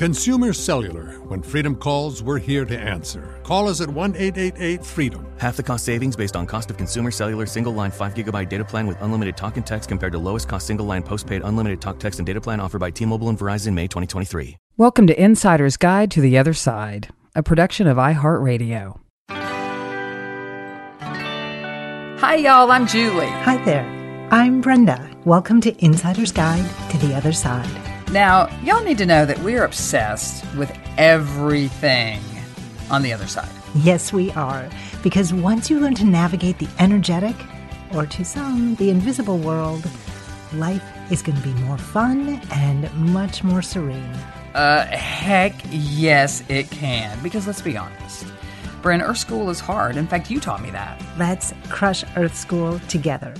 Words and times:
Consumer 0.00 0.54
Cellular. 0.54 1.20
When 1.28 1.42
freedom 1.42 1.76
calls, 1.76 2.22
we're 2.22 2.38
here 2.38 2.64
to 2.64 2.78
answer. 2.78 3.38
Call 3.42 3.68
us 3.68 3.82
at 3.82 3.90
1 3.90 4.16
888 4.16 4.82
freedom. 4.82 5.26
Half 5.36 5.58
the 5.58 5.62
cost 5.62 5.84
savings 5.84 6.16
based 6.16 6.36
on 6.36 6.46
cost 6.46 6.70
of 6.70 6.78
consumer 6.78 7.10
cellular 7.10 7.44
single 7.44 7.74
line 7.74 7.90
5 7.90 8.14
gigabyte 8.14 8.48
data 8.48 8.64
plan 8.64 8.86
with 8.86 8.96
unlimited 9.02 9.36
talk 9.36 9.58
and 9.58 9.66
text 9.66 9.90
compared 9.90 10.12
to 10.12 10.18
lowest 10.18 10.48
cost 10.48 10.66
single 10.66 10.86
line 10.86 11.02
postpaid 11.02 11.42
unlimited 11.44 11.82
talk, 11.82 11.98
text, 11.98 12.18
and 12.18 12.24
data 12.24 12.40
plan 12.40 12.60
offered 12.60 12.78
by 12.78 12.88
T 12.88 13.04
Mobile 13.04 13.28
and 13.28 13.38
Verizon 13.38 13.74
May 13.74 13.88
2023. 13.88 14.56
Welcome 14.78 15.06
to 15.06 15.22
Insider's 15.22 15.76
Guide 15.76 16.10
to 16.12 16.22
the 16.22 16.38
Other 16.38 16.54
Side, 16.54 17.08
a 17.34 17.42
production 17.42 17.86
of 17.86 17.98
iHeartRadio. 17.98 18.98
Hi, 22.20 22.36
y'all. 22.36 22.72
I'm 22.72 22.86
Julie. 22.86 23.26
Hi 23.26 23.62
there. 23.66 23.84
I'm 24.30 24.62
Brenda. 24.62 25.10
Welcome 25.26 25.60
to 25.60 25.84
Insider's 25.84 26.32
Guide 26.32 26.64
to 26.88 26.96
the 26.96 27.14
Other 27.14 27.34
Side. 27.34 27.89
Now, 28.12 28.48
y'all 28.64 28.82
need 28.82 28.98
to 28.98 29.06
know 29.06 29.24
that 29.24 29.38
we're 29.38 29.64
obsessed 29.64 30.44
with 30.56 30.76
everything 30.98 32.20
on 32.90 33.02
the 33.02 33.12
other 33.12 33.28
side. 33.28 33.48
Yes, 33.76 34.12
we 34.12 34.32
are. 34.32 34.68
Because 35.00 35.32
once 35.32 35.70
you 35.70 35.78
learn 35.78 35.94
to 35.94 36.04
navigate 36.04 36.58
the 36.58 36.68
energetic, 36.80 37.36
or 37.94 38.06
to 38.06 38.24
some, 38.24 38.74
the 38.76 38.90
invisible 38.90 39.38
world, 39.38 39.88
life 40.54 40.82
is 41.12 41.22
going 41.22 41.40
to 41.40 41.42
be 41.42 41.54
more 41.62 41.78
fun 41.78 42.40
and 42.50 42.92
much 42.94 43.44
more 43.44 43.62
serene. 43.62 44.16
Uh, 44.54 44.86
heck 44.86 45.54
yes, 45.70 46.42
it 46.48 46.68
can. 46.72 47.16
Because 47.22 47.46
let's 47.46 47.62
be 47.62 47.76
honest, 47.76 48.26
Bryn, 48.82 49.02
Earth 49.02 49.18
School 49.18 49.50
is 49.50 49.60
hard. 49.60 49.96
In 49.96 50.08
fact, 50.08 50.32
you 50.32 50.40
taught 50.40 50.62
me 50.62 50.70
that. 50.70 51.00
Let's 51.16 51.54
crush 51.68 52.02
Earth 52.16 52.34
School 52.36 52.80
together. 52.88 53.34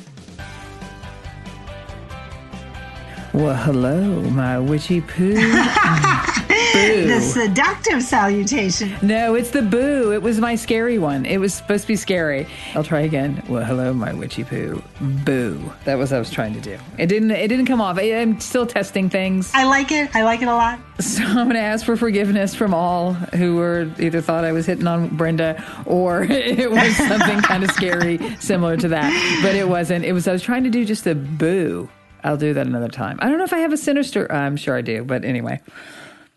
Well, 3.33 3.55
hello, 3.55 4.23
my 4.31 4.59
witchy 4.59 5.01
poo. 5.01 5.35
the 6.73 7.21
seductive 7.21 8.03
salutation. 8.03 8.93
No, 9.03 9.37
it's 9.37 9.51
the 9.51 9.63
boo. 9.63 10.13
It 10.13 10.21
was 10.21 10.41
my 10.41 10.57
scary 10.57 10.99
one. 10.99 11.25
It 11.25 11.39
was 11.39 11.55
supposed 11.55 11.83
to 11.83 11.89
be 11.89 11.95
scary. 11.95 12.49
I'll 12.75 12.83
try 12.83 13.03
again. 13.03 13.41
Well, 13.49 13.65
hello, 13.65 13.95
my 13.95 14.13
witchy 14.13 14.43
poo. 14.43 14.83
Boo. 15.01 15.73
That 15.85 15.95
was 15.95 16.11
what 16.11 16.17
I 16.17 16.19
was 16.19 16.31
trying 16.31 16.55
to 16.55 16.61
do. 16.61 16.77
It 16.99 17.07
didn't. 17.07 17.31
It 17.31 17.47
didn't 17.47 17.67
come 17.67 17.81
off. 17.81 17.99
I, 17.99 18.21
I'm 18.21 18.41
still 18.41 18.67
testing 18.67 19.09
things. 19.09 19.53
I 19.55 19.63
like 19.63 19.93
it. 19.93 20.15
I 20.15 20.25
like 20.25 20.43
it 20.43 20.49
a 20.49 20.55
lot. 20.55 20.81
So 20.99 21.23
I'm 21.23 21.35
going 21.35 21.51
to 21.51 21.61
ask 21.61 21.87
for 21.87 21.97
forgiveness 21.97 22.55
from 22.55 22.75
all 22.75 23.15
who 23.15 23.57
were 23.57 23.89
either 24.01 24.21
thought 24.21 24.45
I 24.45 24.51
was 24.51 24.67
hitting 24.67 24.89
on 24.89 25.17
Brenda 25.17 25.65
or 25.87 26.23
it 26.29 26.71
was 26.71 26.97
something 26.97 27.41
kind 27.43 27.63
of 27.63 27.71
scary 27.71 28.19
similar 28.41 28.77
to 28.77 28.89
that. 28.89 29.41
But 29.43 29.55
it 29.55 29.69
wasn't. 29.69 30.05
It 30.05 30.13
was. 30.15 30.27
I 30.27 30.33
was 30.33 30.43
trying 30.43 30.65
to 30.65 30.71
do 30.71 30.85
just 30.85 31.07
a 31.07 31.15
boo. 31.15 31.89
I'll 32.25 32.37
do 32.37 32.55
that 32.55 32.67
another 32.67 32.89
time. 32.89 33.19
I 33.21 33.29
don't 33.29 33.39
know 33.39 33.45
if 33.45 33.53
I 33.53 33.59
have 33.59 33.73
a 33.73 33.77
sinister. 33.77 34.31
I'm 34.31 34.57
sure 34.57 34.77
I 34.77 34.81
do, 34.83 35.05
but 35.05 35.25
anyway. 35.25 35.61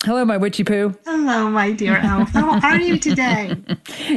Hello, 0.04 0.26
my 0.26 0.36
witchy 0.36 0.66
poo. 0.66 0.94
Hello, 1.06 1.50
my 1.50 1.72
dear 1.72 1.96
elf. 1.98 2.30
How 2.32 2.60
are 2.62 2.80
you 2.80 2.98
today? 2.98 3.56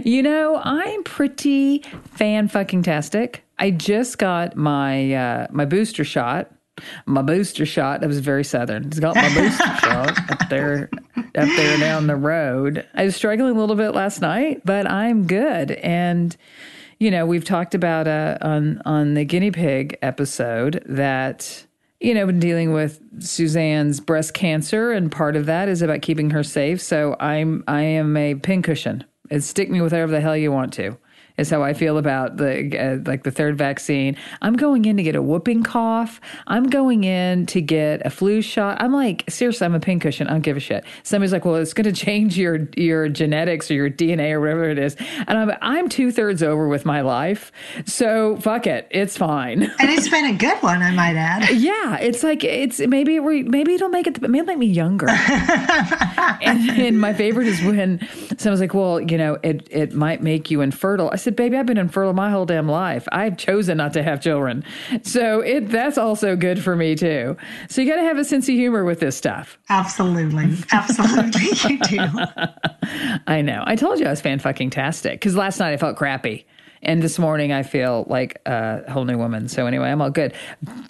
You 0.05 0.23
know, 0.23 0.61
I'm 0.63 1.03
pretty 1.05 1.79
fan 2.15 2.49
fucking 2.49 2.83
tastic. 2.83 3.45
I 3.59 3.71
just 3.71 4.19
got 4.19 4.57
my 4.57 5.13
uh, 5.15 5.47
my 5.51 5.65
booster 5.65 6.05
shot. 6.05 6.51
My 7.07 7.23
booster 7.23 7.65
shot. 7.65 8.01
That 8.01 8.09
was 8.09 8.19
very 8.19 8.45
southern. 8.45 8.87
It's 8.87 8.99
got 9.01 9.15
my 9.17 9.29
booster 9.33 9.77
shot 9.81 10.31
up 10.31 10.49
there, 10.51 10.91
up 11.17 11.25
there 11.35 11.79
down 11.79 12.07
the 12.07 12.17
road. 12.17 12.87
I 12.95 13.05
was 13.05 13.17
struggling 13.17 13.57
a 13.57 13.59
little 13.59 13.77
bit 13.77 13.91
last 13.91 14.21
night, 14.21 14.63
but 14.65 14.87
I'm 14.91 15.27
good. 15.27 15.71
And 15.73 16.37
you 16.99 17.11
know, 17.11 17.27
we've 17.27 17.45
talked 17.45 17.75
about 17.75 18.09
uh, 18.09 18.39
on 18.41 18.81
on 18.85 19.15
the 19.15 19.25
guinea 19.25 19.51
pig 19.51 19.99
episode 20.03 20.83
that 20.87 21.67
you 22.01 22.13
know, 22.15 22.27
been 22.27 22.39
dealing 22.39 22.73
with 22.73 23.01
Suzanne's 23.23 24.01
breast 24.01 24.35
cancer, 24.35 24.93
and 24.93 25.11
part 25.11 25.35
of 25.35 25.47
that 25.47 25.69
is 25.69 25.81
about 25.83 26.03
keeping 26.03 26.31
her 26.31 26.45
safe. 26.45 26.81
So 26.81 27.17
I'm 27.21 27.65
I 27.67 27.83
am 27.83 28.17
a 28.17 28.35
pincushion. 28.35 29.05
It's 29.31 29.47
stick 29.47 29.71
me 29.71 29.81
with 29.81 29.93
whatever 29.93 30.13
the 30.13 30.21
hell 30.21 30.37
you 30.37 30.53
want 30.53 30.73
to. 30.75 30.97
Is 31.39 31.51
how 31.51 31.63
I 31.63 31.75
feel 31.75 31.99
about 31.99 32.39
the 32.39 32.79
uh, 32.79 32.99
like 33.05 33.25
the 33.25 33.31
third 33.31 33.59
vaccine. 33.59 34.17
I'm 34.41 34.57
going 34.57 34.87
in 34.87 34.97
to 34.97 35.03
get 35.03 35.15
a 35.17 35.23
whooping 35.23 35.65
cough. 35.65 36.21
I'm 36.47 36.65
going 36.65 37.05
in 37.05 37.45
to 37.47 37.61
get 37.61 38.05
a 38.07 38.11
flu 38.11 38.41
shot. 38.41 38.81
I'm 38.81 38.93
like 38.93 39.25
seriously, 39.29 39.67
I'm 39.67 39.75
a 39.75 39.81
pincushion. 39.81 40.29
I 40.29 40.31
don't 40.31 40.41
give 40.41 40.57
a 40.57 40.61
shit. 40.61 40.85
Somebody's 41.03 41.33
like, 41.33 41.45
well, 41.45 41.57
it's 41.57 41.75
going 41.75 41.85
to 41.93 41.93
change 41.93 42.39
your 42.39 42.69
your 42.77 43.09
genetics 43.09 43.71
or 43.71 43.75
your 43.75 43.91
DNA 43.91 44.33
or 44.33 44.41
whatever 44.41 44.71
it 44.71 44.79
is, 44.79 44.97
and 45.27 45.37
I'm 45.37 45.53
I'm 45.61 45.89
two 45.89 46.11
thirds 46.11 46.43
over 46.43 46.69
with 46.69 46.87
my 46.87 47.03
life. 47.03 47.53
So 47.85 48.37
fuck 48.39 48.67
it, 48.67 48.87
it's 48.91 49.17
fine. 49.17 49.71
And 49.87 49.91
it's 49.91 50.09
been 50.09 50.25
a 50.25 50.33
good 50.33 50.61
one, 50.63 50.83
I 50.83 50.91
might 50.91 51.17
add. 51.17 51.51
Yeah, 51.57 51.99
it's 51.99 52.23
like 52.23 52.43
it's 52.43 52.81
maybe 52.81 53.21
we 53.21 53.43
maybe 53.43 53.75
it'll 53.75 53.89
make 53.91 54.07
it 54.07 54.21
maybe 54.23 54.39
it'll 54.39 54.47
make 54.47 54.59
me 54.59 54.67
younger. 54.67 55.09
and, 56.43 56.71
and 56.71 57.01
my 57.01 57.13
favorite 57.13 57.47
is 57.47 57.63
when 57.63 58.01
someone's 58.39 58.61
like, 58.61 58.75
"Well, 58.75 59.01
you 59.01 59.19
know, 59.19 59.39
it 59.43 59.69
it 59.71 59.93
might 59.93 60.23
make 60.23 60.51
you 60.51 60.61
infertile." 60.61 61.11
I 61.13 61.17
said, 61.17 61.26
"Baby, 61.35 61.57
I've 61.57 61.67
been 61.67 61.79
infertile 61.79 62.13
my 62.13 62.31
whole 62.31 62.47
damn 62.47 62.69
life. 62.69 63.09
I've 63.11 63.37
chosen 63.37 63.79
not 63.79 63.93
to 63.95 64.03
have 64.03 64.21
children, 64.21 64.63
so 65.03 65.41
it 65.41 65.69
that's 65.69 65.99
also 65.99 66.37
good 66.37 66.63
for 66.63 66.77
me 66.77 66.95
too. 66.95 67.37
So 67.69 67.81
you 67.81 67.91
got 67.91 67.97
to 67.97 68.03
have 68.03 68.19
a 68.19 68.25
sense 68.25 68.49
of 68.49 68.55
humor 68.55 68.85
with 68.85 69.01
this 69.01 69.17
stuff." 69.17 69.59
Absolutely. 69.69 70.55
Absolutely. 70.73 71.43
you 71.71 71.79
do. 71.81 72.09
I 73.27 73.43
know. 73.43 73.65
I 73.67 73.77
told 73.77 73.99
you 73.99 74.07
I 74.07 74.11
was 74.11 74.21
fan 74.21 74.39
fucking 74.39 74.71
tastic 74.71 75.15
because 75.15 75.37
last 75.37 75.59
night 75.59 75.73
I 75.73 75.77
felt 75.77 75.97
crappy. 75.97 76.47
And 76.83 77.03
this 77.03 77.19
morning 77.19 77.53
I 77.53 77.63
feel 77.63 78.05
like 78.09 78.41
a 78.47 78.91
whole 78.91 79.05
new 79.05 79.19
woman. 79.19 79.49
So 79.49 79.67
anyway, 79.67 79.89
I'm 79.91 80.01
all 80.01 80.11
good. 80.11 80.35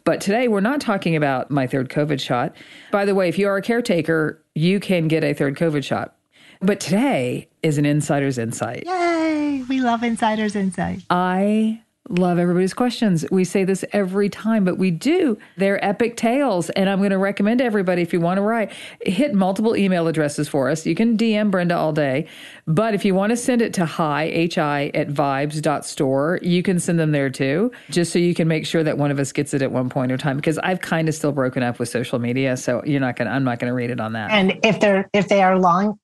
But 0.05 0.21
today 0.21 0.49
we're 0.49 0.61
not 0.61 0.81
talking 0.81 1.17
about 1.17 1.51
my 1.51 1.67
third 1.67 1.89
COVID 1.89 2.21
shot. 2.21 2.55
By 2.91 3.05
the 3.05 3.15
way, 3.15 3.29
if 3.29 3.39
you 3.39 3.49
are 3.49 3.57
a 3.57 3.63
caretaker, 3.63 4.43
you 4.55 4.81
can 4.81 5.09
get 5.09 5.25
a 5.25 5.33
third 5.33 5.57
COVID 5.57 5.85
shot. 5.85 6.16
But 6.61 6.81
today 6.81 7.49
is 7.63 7.79
an 7.79 7.87
insider's 7.87 8.39
insight. 8.39 8.85
Yay. 8.87 9.65
We 9.69 9.81
love 9.81 10.03
Insider's 10.03 10.55
Insight. 10.55 11.03
I 11.11 11.83
love 12.09 12.39
everybody's 12.39 12.75
questions. 12.75 13.25
We 13.31 13.45
say 13.45 13.65
this 13.65 13.85
every 13.93 14.29
time, 14.29 14.65
but 14.65 14.79
we 14.79 14.91
do. 14.91 15.39
They're 15.57 15.85
epic 15.85 16.17
tales. 16.17 16.71
And 16.71 16.89
I'm 16.89 16.99
going 16.99 17.11
to 17.11 17.19
recommend 17.19 17.59
to 17.59 17.65
everybody 17.65 18.03
if 18.03 18.13
you 18.13 18.21
want 18.21 18.39
to 18.39 18.43
write, 18.43 18.73
hit 19.01 19.35
multiple 19.35 19.77
email 19.77 20.07
addresses 20.07 20.49
for 20.49 20.69
us. 20.69 20.87
You 20.87 20.95
can 20.95 21.17
DM 21.17 21.51
Brenda 21.51 21.77
all 21.77 21.93
day. 21.93 22.29
But 22.67 22.95
if 22.95 23.05
you 23.05 23.15
want 23.15 23.31
to 23.31 23.37
send 23.37 23.63
it 23.63 23.75
to 23.75 23.87
hi, 23.87 24.49
hi 24.55 24.91
at 24.95 25.09
vibes.store, 25.09 26.41
you 26.43 26.63
can 26.63 26.79
send 26.79 26.99
them 26.99 27.13
there 27.13 27.31
too, 27.31 27.73
just 27.91 28.13
so 28.13 28.19
you 28.19 28.35
can 28.35 28.47
make 28.47 28.67
sure 28.67 28.85
that 28.85 28.99
one 28.99 29.11
of 29.11 29.19
us 29.19 29.33
gets 29.33 29.55
it 29.55 29.63
at 29.63 29.73
one 29.73 29.89
point 29.89 30.13
in 30.13 30.19
time. 30.19 30.37
Because 30.37 30.59
I've 30.59 30.81
kind 30.81 31.09
of 31.09 31.15
still 31.15 31.33
broken 31.33 31.63
up 31.63 31.79
with 31.79 31.89
social 31.89 32.19
media. 32.19 32.57
So 32.57 32.83
you're 32.85 33.01
not 33.01 33.17
going 33.17 33.27
to, 33.27 33.35
I'm 33.35 33.45
not 33.45 33.59
going 33.59 33.71
to 33.71 33.75
read 33.75 33.91
it 33.91 34.01
on 34.01 34.13
that. 34.13 34.31
And 34.31 34.61
if 34.63 34.81
they're 34.81 35.09
if 35.13 35.29
they 35.29 35.43
are 35.43 35.59
long, 35.59 35.99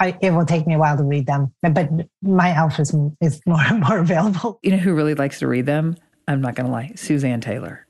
I, 0.00 0.16
it 0.20 0.30
will 0.30 0.46
take 0.46 0.66
me 0.66 0.74
a 0.74 0.78
while 0.78 0.96
to 0.96 1.02
read 1.02 1.26
them. 1.26 1.52
But, 1.62 1.90
my 2.22 2.54
elf 2.54 2.78
is 2.78 2.94
is 3.20 3.40
more 3.46 3.62
more 3.72 3.98
available. 3.98 4.58
You 4.62 4.72
know 4.72 4.76
who 4.78 4.94
really 4.94 5.14
likes 5.14 5.38
to 5.40 5.46
read 5.46 5.66
them? 5.66 5.96
I'm 6.26 6.40
not 6.40 6.54
going 6.54 6.66
to 6.66 6.72
lie, 6.72 6.92
Suzanne 6.94 7.40
Taylor. 7.40 7.86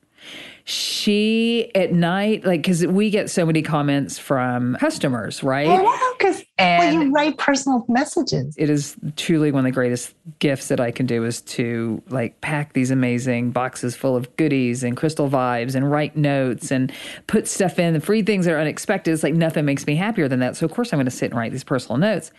She 0.68 1.70
at 1.74 1.94
night, 1.94 2.44
like, 2.44 2.60
because 2.60 2.86
we 2.86 3.08
get 3.08 3.30
so 3.30 3.46
many 3.46 3.62
comments 3.62 4.18
from 4.18 4.76
customers, 4.78 5.42
right? 5.42 5.66
Oh, 5.66 6.14
because 6.18 6.44
well, 6.58 6.92
you 6.92 7.10
write 7.10 7.38
personal 7.38 7.86
messages. 7.88 8.54
it 8.58 8.68
is 8.68 8.94
truly 9.16 9.50
one 9.50 9.60
of 9.60 9.64
the 9.64 9.74
greatest 9.74 10.14
gifts 10.40 10.68
that 10.68 10.78
I 10.78 10.90
can 10.90 11.06
do 11.06 11.24
is 11.24 11.40
to 11.42 12.02
like 12.10 12.38
pack 12.42 12.74
these 12.74 12.90
amazing 12.90 13.50
boxes 13.50 13.96
full 13.96 14.14
of 14.14 14.36
goodies 14.36 14.84
and 14.84 14.94
crystal 14.94 15.30
vibes 15.30 15.74
and 15.74 15.90
write 15.90 16.16
notes 16.16 16.70
and 16.70 16.92
put 17.28 17.48
stuff 17.48 17.78
in 17.78 17.94
The 17.94 18.00
free 18.00 18.20
things 18.20 18.44
that 18.44 18.52
are 18.52 18.60
unexpected. 18.60 19.12
It's 19.12 19.22
like 19.22 19.32
nothing 19.32 19.64
makes 19.64 19.86
me 19.86 19.96
happier 19.96 20.28
than 20.28 20.40
that. 20.40 20.54
So 20.54 20.66
of 20.66 20.72
course 20.72 20.92
I'm 20.92 20.98
going 20.98 21.06
to 21.06 21.10
sit 21.10 21.30
and 21.30 21.38
write 21.38 21.52
these 21.52 21.64
personal 21.64 21.96
notes. 21.96 22.30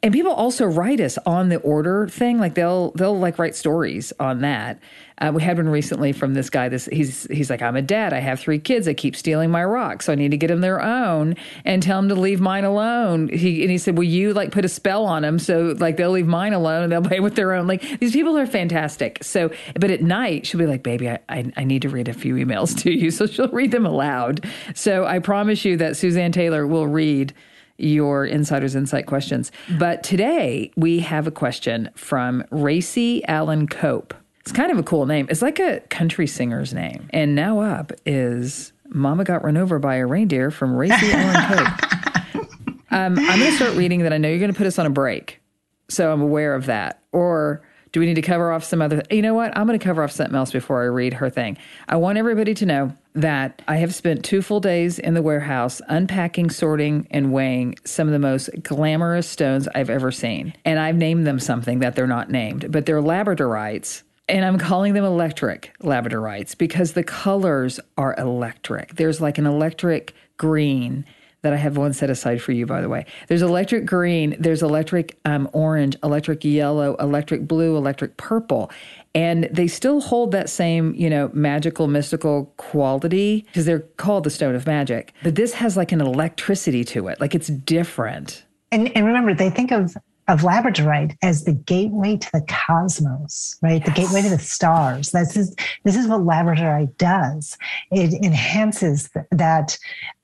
And 0.00 0.14
people 0.14 0.30
also 0.32 0.64
write 0.64 1.00
us 1.00 1.18
on 1.26 1.48
the 1.48 1.56
order 1.56 2.06
thing, 2.06 2.38
like 2.38 2.54
they'll 2.54 2.92
they'll 2.92 3.18
like 3.18 3.36
write 3.36 3.56
stories 3.56 4.12
on 4.20 4.42
that. 4.42 4.78
Uh, 5.20 5.32
we 5.34 5.42
had 5.42 5.56
one 5.56 5.68
recently 5.68 6.12
from 6.12 6.34
this 6.34 6.48
guy. 6.50 6.68
This 6.68 6.86
he's 6.86 7.24
he's 7.24 7.50
like, 7.50 7.62
I'm 7.62 7.74
a 7.74 7.82
dad. 7.82 8.12
I 8.12 8.20
have 8.20 8.38
three 8.38 8.60
kids. 8.60 8.86
I 8.86 8.94
keep 8.94 9.16
stealing 9.16 9.50
my 9.50 9.64
rocks, 9.64 10.06
so 10.06 10.12
I 10.12 10.14
need 10.14 10.30
to 10.30 10.36
get 10.36 10.46
them 10.46 10.60
their 10.60 10.80
own 10.80 11.34
and 11.64 11.82
tell 11.82 12.00
them 12.00 12.08
to 12.10 12.14
leave 12.14 12.40
mine 12.40 12.62
alone. 12.62 13.26
He 13.26 13.62
and 13.62 13.72
he 13.72 13.78
said, 13.78 13.98
Will 13.98 14.04
you 14.04 14.32
like 14.32 14.52
put 14.52 14.64
a 14.64 14.68
spell 14.68 15.04
on 15.04 15.22
them 15.22 15.40
so 15.40 15.74
like 15.78 15.96
they'll 15.96 16.12
leave 16.12 16.28
mine 16.28 16.52
alone 16.52 16.84
and 16.84 16.92
they'll 16.92 17.02
play 17.08 17.18
with 17.18 17.34
their 17.34 17.52
own? 17.52 17.66
Like 17.66 17.98
these 17.98 18.12
people 18.12 18.38
are 18.38 18.46
fantastic. 18.46 19.24
So, 19.24 19.50
but 19.74 19.90
at 19.90 20.00
night 20.00 20.46
she'll 20.46 20.60
be 20.60 20.66
like, 20.66 20.84
Baby, 20.84 21.10
I 21.10 21.18
I, 21.28 21.52
I 21.56 21.64
need 21.64 21.82
to 21.82 21.88
read 21.88 22.06
a 22.06 22.14
few 22.14 22.36
emails 22.36 22.80
to 22.82 22.92
you, 22.92 23.10
so 23.18 23.26
she'll 23.26 23.48
read 23.48 23.72
them 23.72 23.84
aloud. 23.84 24.48
So 24.76 25.06
I 25.06 25.18
promise 25.18 25.64
you 25.64 25.76
that 25.78 25.96
Suzanne 25.96 26.30
Taylor 26.30 26.68
will 26.68 26.86
read 26.86 27.34
your 27.78 28.26
Insider's 28.26 28.74
Insight 28.74 29.06
questions. 29.06 29.50
But 29.78 30.02
today 30.02 30.70
we 30.76 31.00
have 31.00 31.26
a 31.26 31.30
question 31.30 31.90
from 31.94 32.44
Racy 32.50 33.24
Allen 33.26 33.66
Cope. 33.66 34.14
It's 34.40 34.52
kind 34.52 34.70
of 34.70 34.78
a 34.78 34.82
cool 34.82 35.06
name. 35.06 35.26
It's 35.30 35.42
like 35.42 35.58
a 35.58 35.80
country 35.88 36.26
singer's 36.26 36.74
name. 36.74 37.08
And 37.10 37.34
now 37.34 37.60
up 37.60 37.92
is 38.06 38.72
Mama 38.88 39.24
Got 39.24 39.44
Run 39.44 39.56
Over 39.56 39.78
by 39.78 39.96
a 39.96 40.06
Reindeer 40.06 40.50
from 40.50 40.74
Racy 40.74 40.94
Allen 41.12 41.56
Cope. 41.56 42.44
Um, 42.90 43.18
I'm 43.18 43.38
going 43.38 43.50
to 43.50 43.56
start 43.56 43.76
reading 43.76 44.02
that. 44.02 44.12
I 44.12 44.18
know 44.18 44.28
you're 44.28 44.38
going 44.38 44.52
to 44.52 44.56
put 44.56 44.66
us 44.66 44.78
on 44.78 44.86
a 44.86 44.90
break. 44.90 45.40
So 45.88 46.12
I'm 46.12 46.22
aware 46.22 46.54
of 46.54 46.66
that. 46.66 47.02
Or 47.12 47.62
do 47.92 48.00
we 48.00 48.06
need 48.06 48.14
to 48.14 48.22
cover 48.22 48.52
off 48.52 48.64
some 48.64 48.82
other? 48.82 49.02
You 49.10 49.22
know 49.22 49.34
what? 49.34 49.56
I'm 49.56 49.66
going 49.66 49.78
to 49.78 49.84
cover 49.84 50.02
off 50.02 50.12
something 50.12 50.36
else 50.36 50.52
before 50.52 50.82
I 50.82 50.86
read 50.86 51.14
her 51.14 51.30
thing. 51.30 51.56
I 51.88 51.96
want 51.96 52.18
everybody 52.18 52.54
to 52.54 52.66
know 52.66 52.92
that 53.14 53.62
I 53.66 53.76
have 53.76 53.94
spent 53.94 54.24
two 54.24 54.42
full 54.42 54.60
days 54.60 54.98
in 54.98 55.14
the 55.14 55.22
warehouse 55.22 55.80
unpacking, 55.88 56.50
sorting, 56.50 57.06
and 57.10 57.32
weighing 57.32 57.76
some 57.84 58.06
of 58.06 58.12
the 58.12 58.18
most 58.18 58.50
glamorous 58.62 59.28
stones 59.28 59.68
I've 59.74 59.90
ever 59.90 60.12
seen. 60.12 60.54
And 60.64 60.78
I've 60.78 60.96
named 60.96 61.26
them 61.26 61.40
something 61.40 61.80
that 61.80 61.96
they're 61.96 62.06
not 62.06 62.30
named, 62.30 62.70
but 62.70 62.86
they're 62.86 63.02
labradorites. 63.02 64.02
And 64.28 64.44
I'm 64.44 64.58
calling 64.58 64.92
them 64.92 65.04
electric 65.04 65.72
labradorites 65.80 66.56
because 66.56 66.92
the 66.92 67.02
colors 67.02 67.80
are 67.96 68.14
electric. 68.18 68.96
There's 68.96 69.20
like 69.20 69.38
an 69.38 69.46
electric 69.46 70.14
green 70.36 71.06
that 71.48 71.54
I 71.54 71.56
have 71.56 71.78
one 71.78 71.94
set 71.94 72.10
aside 72.10 72.42
for 72.42 72.52
you, 72.52 72.66
by 72.66 72.82
the 72.82 72.90
way. 72.90 73.06
There's 73.28 73.40
electric 73.40 73.86
green, 73.86 74.36
there's 74.38 74.62
electric 74.62 75.18
um, 75.24 75.48
orange, 75.54 75.96
electric 76.02 76.44
yellow, 76.44 76.94
electric 76.96 77.48
blue, 77.48 77.74
electric 77.74 78.18
purple. 78.18 78.70
And 79.14 79.48
they 79.50 79.66
still 79.66 80.02
hold 80.02 80.32
that 80.32 80.50
same, 80.50 80.94
you 80.94 81.08
know, 81.08 81.30
magical, 81.32 81.88
mystical 81.88 82.52
quality 82.58 83.46
because 83.46 83.64
they're 83.64 83.80
called 83.96 84.24
the 84.24 84.30
stone 84.30 84.54
of 84.54 84.66
magic. 84.66 85.14
But 85.22 85.36
this 85.36 85.54
has 85.54 85.74
like 85.74 85.90
an 85.90 86.02
electricity 86.02 86.84
to 86.84 87.08
it, 87.08 87.18
like 87.18 87.34
it's 87.34 87.48
different. 87.48 88.44
And, 88.70 88.94
and 88.94 89.06
remember, 89.06 89.32
they 89.32 89.48
think 89.48 89.72
of 89.72 89.96
of 90.28 90.42
labradorite 90.42 91.16
as 91.22 91.44
the 91.44 91.54
gateway 91.54 92.18
to 92.18 92.30
the 92.32 92.44
cosmos, 92.48 93.56
right? 93.62 93.82
The 93.82 93.90
gateway 93.92 94.20
to 94.20 94.28
the 94.28 94.38
stars. 94.38 95.10
This 95.10 95.38
is 95.38 95.56
this 95.84 95.96
is 95.96 96.06
what 96.06 96.20
labradorite 96.20 96.98
does. 96.98 97.56
It 97.90 98.12
enhances 98.22 99.08
th- 99.08 99.24
that 99.32 99.78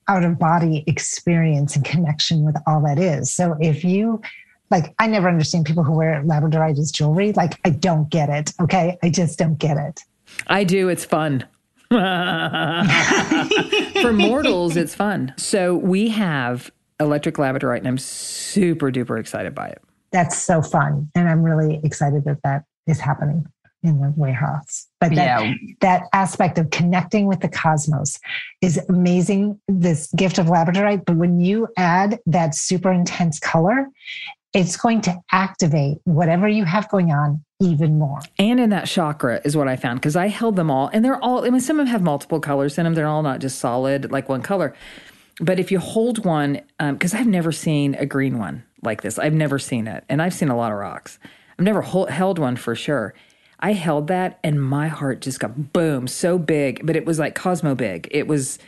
out 0.09 0.25
of 0.25 0.39
body 0.39 0.85
experience 0.87 1.77
and 1.77 1.85
connection 1.85 2.45
with 2.45 2.57
all 2.67 2.81
that 2.83 2.99
is. 2.99 3.33
So 3.33 3.57
if 3.61 3.85
you 3.85 4.21
like, 4.71 4.95
I 4.99 5.07
never 5.07 5.29
understand 5.29 5.67
people 5.67 5.85
who 5.85 5.93
wear 5.93 6.23
labradorite 6.25 6.79
as 6.79 6.91
jewelry. 6.91 7.33
Like, 7.33 7.61
I 7.65 7.71
don't 7.71 8.09
get 8.11 8.29
it. 8.29 8.53
Okay, 8.61 8.99
I 9.03 9.11
just 9.11 9.39
don't 9.39 9.59
get 9.59 9.77
it. 9.77 10.01
I 10.49 10.65
do. 10.65 10.89
It's 10.89 11.05
fun. 11.05 11.45
For 11.91 11.97
mortals, 14.13 14.77
it's 14.77 14.95
fun. 14.95 15.33
So 15.37 15.77
we 15.77 16.09
have 16.09 16.73
electric 16.99 17.37
labradorite, 17.37 17.79
and 17.79 17.89
I'm 17.89 17.99
super 17.99 18.91
duper 18.91 19.21
excited 19.21 19.55
by 19.55 19.69
it. 19.69 19.83
That's 20.11 20.37
so 20.37 20.61
fun, 20.63 21.11
and 21.15 21.29
I'm 21.29 21.43
really 21.43 21.81
excited 21.85 22.25
that 22.25 22.43
that 22.43 22.65
is 22.87 22.99
happening 22.99 23.47
in 23.85 24.01
the 24.01 24.13
warehouse. 24.17 24.89
But 25.01 25.15
that, 25.15 25.43
Yeah. 25.45 25.55
that 25.81 26.03
aspect 26.13 26.59
of 26.59 26.71
connecting 26.71 27.27
with 27.27 27.41
the 27.41 27.49
cosmos 27.49 28.19
is 28.63 28.81
amazing. 28.89 29.61
This 29.69 30.11
gift 30.17 30.39
of 30.39 30.47
labradorite, 30.47 31.05
but 31.05 31.17
when 31.17 31.39
you 31.41 31.69
add 31.77 32.19
that 32.27 32.55
super 32.55 32.91
intense 32.91 33.39
color, 33.39 33.89
it's 34.55 34.77
going 34.77 35.01
to 35.03 35.15
activate 35.33 35.99
whatever 36.05 36.49
you 36.49 36.65
have 36.65 36.89
going 36.89 37.13
on 37.13 37.45
even 37.61 37.99
more. 37.99 38.21
And 38.39 38.59
in 38.59 38.71
that 38.71 38.87
chakra 38.87 39.41
is 39.45 39.57
what 39.57 39.69
I 39.69 39.77
found 39.77 40.01
because 40.01 40.17
I 40.17 40.29
held 40.29 40.57
them 40.57 40.71
all, 40.71 40.89
and 40.93 41.05
they're 41.05 41.23
all. 41.23 41.45
I 41.45 41.51
mean, 41.51 41.61
some 41.61 41.79
of 41.79 41.87
them 41.87 41.93
have 41.93 42.03
multiple 42.03 42.41
colors 42.41 42.79
in 42.79 42.85
them. 42.85 42.95
They're 42.95 43.07
all 43.07 43.23
not 43.23 43.41
just 43.41 43.59
solid 43.59 44.11
like 44.11 44.29
one 44.29 44.43
color. 44.43 44.75
But 45.41 45.59
if 45.59 45.73
you 45.73 45.81
hold 45.81 46.25
one, 46.25 46.61
um, 46.79 46.95
because 46.95 47.13
I've 47.13 47.27
never 47.27 47.51
seen 47.53 47.97
a 47.97 48.07
green 48.07 48.39
one 48.39 48.63
like 48.83 49.03
this, 49.03 49.19
I've 49.19 49.35
never 49.35 49.59
seen 49.59 49.89
it, 49.89 50.05
and 50.09 50.23
I've 50.23 50.35
seen 50.35 50.49
a 50.49 50.57
lot 50.57 50.71
of 50.73 50.79
rocks. 50.79 51.19
I've 51.59 51.65
never 51.65 51.83
hol- 51.83 52.07
held 52.07 52.39
one 52.39 52.55
for 52.55 52.77
sure. 52.77 53.15
I 53.61 53.73
held 53.73 54.09
that, 54.09 54.39
and 54.43 54.63
my 54.63 54.89
heart 54.89 55.21
just 55.21 55.41
got 55.41 55.73
boom 55.73 56.07
so 56.07 56.39
big, 56.39 56.85
but 56.87 56.97
it 56.97 57.07
was 57.07 57.19
like 57.19 57.35
Cosmo 57.35 57.75
big. 57.75 58.09
It 58.11 58.27
was. 58.27 58.59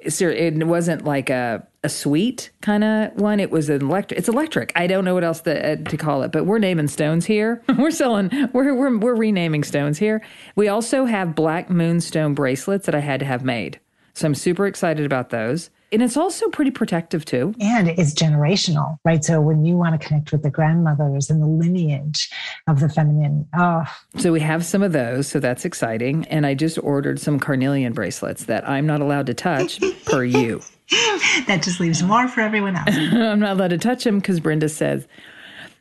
It 0.00 0.64
wasn't 0.64 1.04
like 1.04 1.28
a, 1.28 1.66
a 1.82 1.88
sweet 1.88 2.52
kind 2.60 2.84
of 2.84 3.14
one. 3.14 3.40
It 3.40 3.50
was 3.50 3.68
an 3.68 3.82
electric. 3.82 4.16
It's 4.16 4.28
electric. 4.28 4.72
I 4.76 4.86
don't 4.86 5.04
know 5.04 5.14
what 5.14 5.24
else 5.24 5.40
to, 5.40 5.72
uh, 5.72 5.76
to 5.76 5.96
call 5.96 6.22
it, 6.22 6.30
but 6.30 6.46
we're 6.46 6.60
naming 6.60 6.86
stones 6.86 7.26
here. 7.26 7.64
we're 7.78 7.90
selling. 7.90 8.30
We're, 8.52 8.74
we're 8.74 8.96
we're 8.96 9.16
renaming 9.16 9.64
stones 9.64 9.98
here. 9.98 10.22
We 10.54 10.68
also 10.68 11.04
have 11.04 11.34
black 11.34 11.68
moonstone 11.68 12.34
bracelets 12.34 12.86
that 12.86 12.94
I 12.94 13.00
had 13.00 13.18
to 13.20 13.26
have 13.26 13.44
made, 13.44 13.80
so 14.14 14.28
I'm 14.28 14.36
super 14.36 14.68
excited 14.68 15.04
about 15.04 15.30
those. 15.30 15.68
And 15.90 16.02
it's 16.02 16.16
also 16.16 16.48
pretty 16.48 16.70
protective 16.70 17.24
too. 17.24 17.54
And 17.60 17.88
it's 17.88 18.12
generational, 18.12 18.98
right? 19.04 19.24
So 19.24 19.40
when 19.40 19.64
you 19.64 19.76
want 19.76 20.00
to 20.00 20.06
connect 20.06 20.32
with 20.32 20.42
the 20.42 20.50
grandmothers 20.50 21.30
and 21.30 21.40
the 21.42 21.46
lineage 21.46 22.30
of 22.66 22.80
the 22.80 22.88
feminine, 22.88 23.48
oh, 23.56 23.84
So 24.18 24.32
we 24.32 24.40
have 24.40 24.64
some 24.64 24.82
of 24.82 24.92
those, 24.92 25.28
so 25.28 25.40
that's 25.40 25.64
exciting. 25.64 26.26
And 26.26 26.44
I 26.46 26.54
just 26.54 26.78
ordered 26.82 27.18
some 27.20 27.40
carnelian 27.40 27.94
bracelets 27.94 28.44
that 28.44 28.68
I'm 28.68 28.86
not 28.86 29.00
allowed 29.00 29.26
to 29.26 29.34
touch 29.34 29.80
per 30.04 30.24
you. 30.24 30.60
that 31.46 31.62
just 31.62 31.80
leaves 31.80 32.02
more 32.02 32.28
for 32.28 32.40
everyone 32.40 32.76
else. 32.76 32.88
I'm 32.94 33.40
not 33.40 33.52
allowed 33.52 33.68
to 33.68 33.78
touch 33.78 34.04
them 34.04 34.18
because 34.18 34.40
Brenda 34.40 34.68
says, 34.68 35.06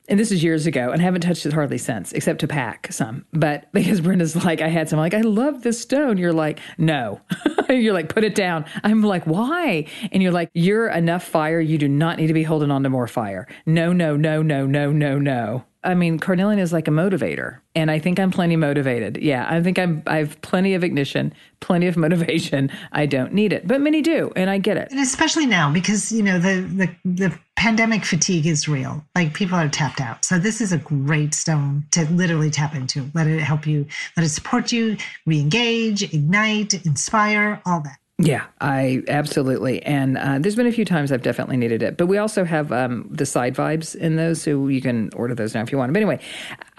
and 0.08 0.20
this 0.20 0.32
is 0.32 0.44
years 0.44 0.66
ago, 0.66 0.92
and 0.92 1.02
I 1.02 1.06
haven't 1.06 1.22
touched 1.22 1.46
it 1.46 1.54
hardly 1.54 1.78
since, 1.78 2.14
except 2.14 2.40
to 2.40 2.48
pack 2.48 2.92
some. 2.92 3.26
But 3.34 3.70
because 3.74 4.02
Brenda's 4.02 4.36
like, 4.36 4.62
I 4.62 4.68
had 4.68 4.90
some, 4.90 5.00
like, 5.00 5.14
I 5.14 5.22
love 5.22 5.64
this 5.64 5.82
stone. 5.82 6.18
You're 6.18 6.34
like, 6.34 6.60
no. 6.78 7.22
you're 7.70 7.94
like, 7.94 8.10
put 8.10 8.24
it 8.24 8.36
down. 8.36 8.66
I'm 8.84 9.02
like, 9.02 9.26
why? 9.26 9.86
And 10.12 10.24
you're 10.24 10.32
like, 10.32 10.50
you're 10.54 10.88
enough 10.88 11.24
fire. 11.24 11.60
You 11.60 11.78
do 11.78 11.88
not 11.88 12.18
need 12.18 12.28
to 12.28 12.34
be 12.34 12.44
holding 12.44 12.72
on 12.72 12.84
to 12.84 12.90
more 12.90 13.08
fire. 13.08 13.48
No, 13.66 13.92
no, 13.94 14.16
no, 14.16 14.42
no, 14.42 14.66
no, 14.66 14.92
no, 14.92 15.20
no. 15.20 15.66
I 15.88 15.94
mean, 15.94 16.20
carnelian 16.20 16.60
is 16.60 16.74
like 16.74 16.90
a 16.90 16.92
motivator, 16.92 17.60
and 17.74 17.90
I 17.90 17.98
think 17.98 18.20
I'm 18.20 18.30
plenty 18.30 18.58
motivated. 18.58 19.16
Yeah, 19.18 19.48
I 19.50 19.64
think 19.64 19.80
I'm. 19.80 20.04
I 20.06 20.18
have 20.18 20.40
plenty 20.42 20.74
of 20.74 20.84
ignition, 20.84 21.34
plenty 21.62 21.88
of 21.88 21.96
motivation. 22.06 22.70
I 22.92 23.06
don't 23.06 23.32
need 23.32 23.54
it, 23.54 23.66
but 23.66 23.80
many 23.80 24.02
do, 24.02 24.30
and 24.36 24.50
I 24.50 24.58
get 24.58 24.76
it. 24.76 24.92
And 24.92 25.00
especially 25.00 25.46
now 25.46 25.72
because 25.72 26.12
you 26.12 26.22
know 26.22 26.40
the 26.40 26.62
the 26.62 27.10
the 27.10 27.40
pandemic 27.56 28.04
fatigue 28.04 28.46
is 28.46 28.68
real. 28.68 29.06
Like 29.16 29.34
people 29.34 29.56
are 29.58 29.70
tapped 29.70 30.02
out. 30.02 30.26
So 30.26 30.38
this 30.38 30.60
is 30.60 30.74
a 30.74 30.78
great 30.78 31.34
stone 31.34 31.86
to 31.92 32.04
literally 32.12 32.52
tap 32.52 32.76
into. 32.76 33.10
Let 33.14 33.28
it 33.28 33.40
help 33.40 33.66
you, 33.66 33.88
let 34.18 34.26
it 34.26 34.30
support 34.30 34.74
you, 34.74 34.98
re-engage, 35.26 36.04
ignite, 36.14 36.86
inspire, 36.86 37.62
all 37.66 37.80
that. 37.80 37.98
Yeah, 38.20 38.46
I 38.60 39.04
absolutely. 39.08 39.84
And 39.84 40.18
uh, 40.18 40.40
there's 40.40 40.56
been 40.56 40.66
a 40.66 40.72
few 40.72 40.86
times 40.86 41.12
I've 41.12 41.22
definitely 41.22 41.58
needed 41.58 41.84
it. 41.84 41.98
But 41.98 42.08
we 42.08 42.18
also 42.18 42.46
have 42.46 42.72
um, 42.72 43.08
the 43.12 43.28
side 43.28 43.54
vibes 43.54 43.94
in 43.94 44.16
those, 44.16 44.42
so 44.42 44.68
you 44.68 44.82
can 44.82 45.12
order 45.16 45.36
those 45.36 45.54
now 45.54 45.62
if 45.62 45.72
you 45.72 45.78
want. 45.78 45.94
But 45.94 45.98
anyway, 45.98 46.20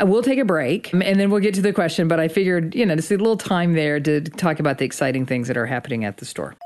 we'll 0.03 0.23
take 0.23 0.41
a 0.41 0.45
break 0.45 0.93
and 0.93 1.21
then 1.21 1.31
we'll 1.31 1.41
get 1.41 1.55
to 1.55 1.63
the 1.63 1.73
question. 1.73 2.09
But 2.09 2.19
I 2.19 2.27
figured, 2.27 2.75
you 2.75 2.85
know, 2.85 2.97
just 2.97 3.13
a 3.13 3.17
little 3.17 3.37
time 3.37 3.75
there 3.75 4.01
to 4.01 4.21
talk 4.21 4.59
about 4.59 4.79
the 4.79 4.85
exciting 4.85 5.27
things 5.27 5.47
that 5.47 5.57
are 5.57 5.67
happening 5.67 6.05
at 6.05 6.17
the 6.17 6.25
store. 6.25 6.57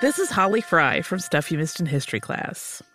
This 0.00 0.20
is 0.20 0.30
Holly 0.30 0.60
Fry 0.60 1.02
from 1.02 1.18
Stuff 1.18 1.50
You 1.50 1.58
Missed 1.58 1.80
in 1.80 1.86
History 1.86 2.20
class. 2.20 2.82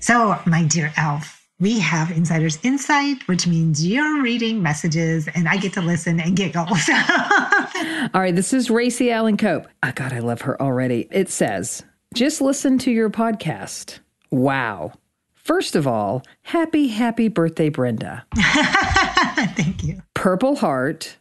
So, 0.00 0.34
my 0.46 0.64
dear 0.64 0.92
Elf, 0.96 1.46
we 1.60 1.78
have 1.78 2.10
Insider's 2.10 2.58
Insight, 2.62 3.28
which 3.28 3.46
means 3.46 3.86
you're 3.86 4.22
reading 4.22 4.62
messages 4.62 5.28
and 5.34 5.46
I 5.46 5.58
get 5.58 5.74
to 5.74 5.82
listen 5.82 6.18
and 6.18 6.34
giggle. 6.34 6.66
All 8.14 8.20
right, 8.20 8.34
this 8.34 8.54
is 8.54 8.70
Racy 8.70 9.10
Allen 9.10 9.36
Cope. 9.36 9.66
Oh, 9.82 9.92
God, 9.94 10.14
I 10.14 10.20
love 10.20 10.40
her 10.42 10.60
already. 10.60 11.06
It 11.10 11.28
says, 11.28 11.82
just 12.14 12.40
listen 12.40 12.78
to 12.78 12.90
your 12.90 13.10
podcast. 13.10 13.98
Wow. 14.30 14.94
First 15.34 15.76
of 15.76 15.86
all, 15.86 16.22
happy, 16.42 16.88
happy 16.88 17.28
birthday, 17.28 17.68
Brenda. 17.68 18.24
Thank 18.36 19.84
you. 19.84 20.00
Purple 20.14 20.56
heart, 20.56 21.18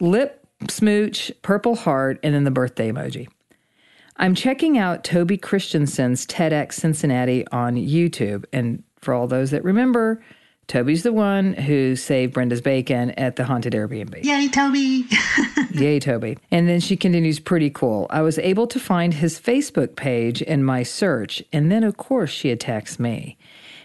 lip 0.00 0.42
smooch, 0.70 1.32
purple 1.42 1.76
heart, 1.76 2.18
and 2.22 2.34
then 2.34 2.44
the 2.44 2.50
birthday 2.50 2.90
emoji. 2.90 3.28
I'm 4.16 4.34
checking 4.34 4.78
out 4.78 5.04
Toby 5.04 5.36
Christensen's 5.38 6.26
TEDx 6.26 6.74
Cincinnati 6.74 7.46
on 7.48 7.76
YouTube. 7.76 8.44
And 8.52 8.82
for 9.00 9.14
all 9.14 9.26
those 9.26 9.50
that 9.50 9.64
remember, 9.64 10.22
Toby's 10.68 11.02
the 11.02 11.12
one 11.12 11.54
who 11.54 11.96
saved 11.96 12.34
Brenda's 12.34 12.60
bacon 12.60 13.10
at 13.12 13.36
the 13.36 13.44
haunted 13.44 13.72
Airbnb. 13.72 14.24
Yay, 14.24 14.48
Toby. 14.48 15.06
Yay, 15.72 15.98
Toby. 15.98 16.38
And 16.50 16.68
then 16.68 16.80
she 16.80 16.96
continues, 16.96 17.40
pretty 17.40 17.70
cool. 17.70 18.06
I 18.10 18.22
was 18.22 18.38
able 18.38 18.66
to 18.68 18.78
find 18.78 19.14
his 19.14 19.40
Facebook 19.40 19.96
page 19.96 20.40
in 20.40 20.62
my 20.62 20.82
search. 20.82 21.42
And 21.52 21.70
then, 21.70 21.82
of 21.82 21.96
course, 21.96 22.30
she 22.30 22.50
attacks 22.50 22.98
me. 22.98 23.36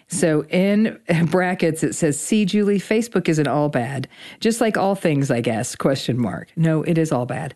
So 0.10 0.46
in 0.46 1.00
brackets 1.26 1.84
it 1.84 1.94
says, 1.94 2.20
"See 2.20 2.46
Julie, 2.46 2.80
Facebook 2.80 3.28
isn't 3.28 3.48
all 3.48 3.70
bad. 3.70 4.08
Just 4.40 4.62
like 4.62 4.78
all 4.78 4.96
things, 4.96 5.30
I 5.30 5.42
guess." 5.42 5.76
Question 5.76 6.18
mark. 6.18 6.50
No, 6.56 6.84
it 6.84 6.98
is 6.98 7.12
all 7.12 7.26
bad. 7.26 7.54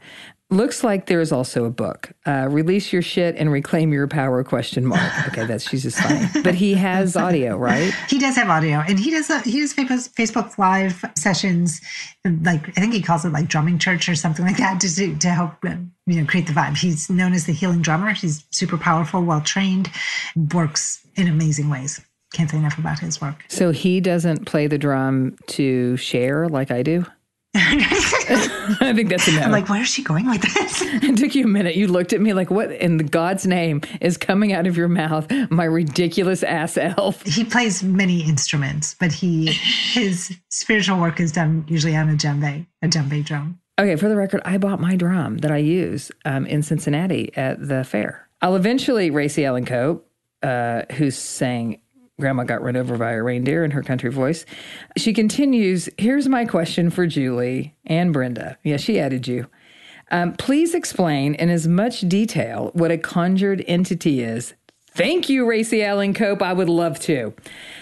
Looks 0.52 0.84
like 0.84 1.06
there 1.06 1.22
is 1.22 1.32
also 1.32 1.64
a 1.64 1.70
book. 1.70 2.12
Uh, 2.26 2.50
Release 2.52 2.92
your 2.92 3.02
shit 3.02 3.38
and 3.38 3.50
reclaim 3.50 3.94
your 3.94 4.06
power? 4.08 4.44
Question 4.44 4.86
mark. 4.86 5.02
Okay, 5.28 5.46
that's 5.46 5.70
she's 5.70 5.84
just 5.84 5.98
funny. 5.98 6.28
But 6.44 6.56
he 6.56 6.74
has 6.74 7.16
audio, 7.16 7.56
right? 7.56 7.94
He 8.10 8.20
does 8.20 8.36
have 8.36 8.50
audio, 8.50 8.80
and 8.80 9.00
he 9.00 9.12
does 9.12 9.30
a, 9.30 9.40
he 9.42 9.62
does 9.62 9.74
Facebook 9.74 10.58
Live 10.58 11.06
sessions. 11.18 11.80
Like 12.26 12.68
I 12.78 12.82
think 12.82 12.94
he 12.94 13.02
calls 13.02 13.24
it 13.24 13.30
like 13.30 13.48
drumming 13.48 13.80
church 13.80 14.10
or 14.10 14.16
something 14.16 14.46
like 14.46 14.58
that, 14.58 14.82
to, 14.82 15.18
to 15.18 15.30
help 15.30 15.54
you 15.64 16.22
know 16.22 16.26
create 16.26 16.48
the 16.48 16.54
vibe. 16.54 16.76
He's 16.76 17.10
known 17.10 17.32
as 17.32 17.46
the 17.46 17.54
healing 17.54 17.82
drummer. 17.82 18.12
He's 18.12 18.44
super 18.52 18.78
powerful, 18.78 19.24
well 19.24 19.42
trained, 19.42 19.90
works 20.54 21.06
in 21.16 21.28
amazing 21.30 21.70
ways. 21.70 22.02
Can't 22.34 22.50
say 22.50 22.58
enough 22.58 22.78
about 22.78 23.00
his 23.00 23.22
work. 23.22 23.46
So 23.48 23.72
he 23.72 24.02
doesn't 24.02 24.46
play 24.46 24.68
the 24.68 24.78
drum 24.78 25.38
to 25.48 25.96
share 25.96 26.50
like 26.50 26.72
I 26.72 26.84
do. 26.84 27.06
I 27.54 28.94
think 28.96 29.10
that's 29.10 29.28
a 29.28 29.32
no. 29.34 29.42
I'm 29.42 29.52
like, 29.52 29.68
where 29.68 29.82
is 29.82 29.90
she 29.90 30.04
going 30.04 30.26
with 30.26 30.42
this? 30.42 30.82
it 31.04 31.18
took 31.18 31.36
you 31.36 31.44
a 31.44 31.48
minute. 31.48 31.76
You 31.76 31.88
looked 31.88 32.14
at 32.14 32.22
me 32.22 32.32
like, 32.34 32.50
what 32.50 32.72
in 32.72 32.96
the 32.96 33.04
God's 33.04 33.46
name 33.46 33.82
is 34.00 34.16
coming 34.16 34.54
out 34.54 34.68
of 34.68 34.78
your 34.78 34.88
mouth? 34.88 35.30
My 35.50 35.66
ridiculous 35.66 36.44
ass 36.44 36.78
elf. 36.78 37.22
He 37.32 37.44
plays 37.44 37.82
many 37.82 38.24
instruments, 38.24 38.96
but 39.00 39.12
he 39.12 39.48
his 39.48 40.38
spiritual 40.50 41.00
work 41.00 41.20
is 41.20 41.32
done 41.32 41.66
usually 41.68 41.96
on 41.96 42.10
a 42.10 42.14
djembe, 42.14 42.68
a 42.82 42.88
djembe 42.88 43.26
drum. 43.26 43.60
Okay, 43.80 43.96
for 43.96 44.08
the 44.08 44.16
record, 44.16 44.42
I 44.46 44.58
bought 44.58 44.80
my 44.80 44.96
drum 44.96 45.40
that 45.40 45.52
I 45.52 45.58
use 45.58 46.12
um, 46.24 46.46
in 46.46 46.62
Cincinnati 46.62 47.36
at 47.36 47.68
the 47.68 47.84
fair. 47.84 48.30
I'll 48.42 48.56
eventually, 48.56 49.10
Racy 49.10 49.44
Allen 49.44 49.66
Cope, 49.66 50.08
uh, 50.44 50.84
who's 50.94 51.18
saying, 51.18 51.81
Grandma 52.22 52.44
got 52.44 52.62
run 52.62 52.78
over 52.78 52.98
by 52.98 53.12
a 53.12 53.22
reindeer 53.22 53.66
in 53.66 53.72
her 53.72 53.84
country 53.84 54.10
voice. 54.10 54.46
She 54.96 55.12
continues 55.12 55.90
Here's 55.98 56.30
my 56.30 56.46
question 56.46 56.90
for 56.90 57.06
Julie 57.06 57.76
and 57.86 58.14
Brenda. 58.14 58.58
Yeah, 58.64 58.78
she 58.78 59.00
added 59.00 59.28
you. 59.28 59.48
Um, 60.12 60.34
please 60.34 60.74
explain 60.74 61.36
in 61.36 61.50
as 61.50 61.68
much 61.68 62.02
detail 62.02 62.72
what 62.74 62.92
a 62.92 62.98
conjured 62.98 63.64
entity 63.68 64.22
is. 64.22 64.54
Thank 64.94 65.30
you, 65.30 65.46
Racy 65.46 65.84
Allen 65.84 66.14
Cope. 66.14 66.42
I 66.42 66.52
would 66.52 66.68
love 66.68 67.00
to. 67.02 67.34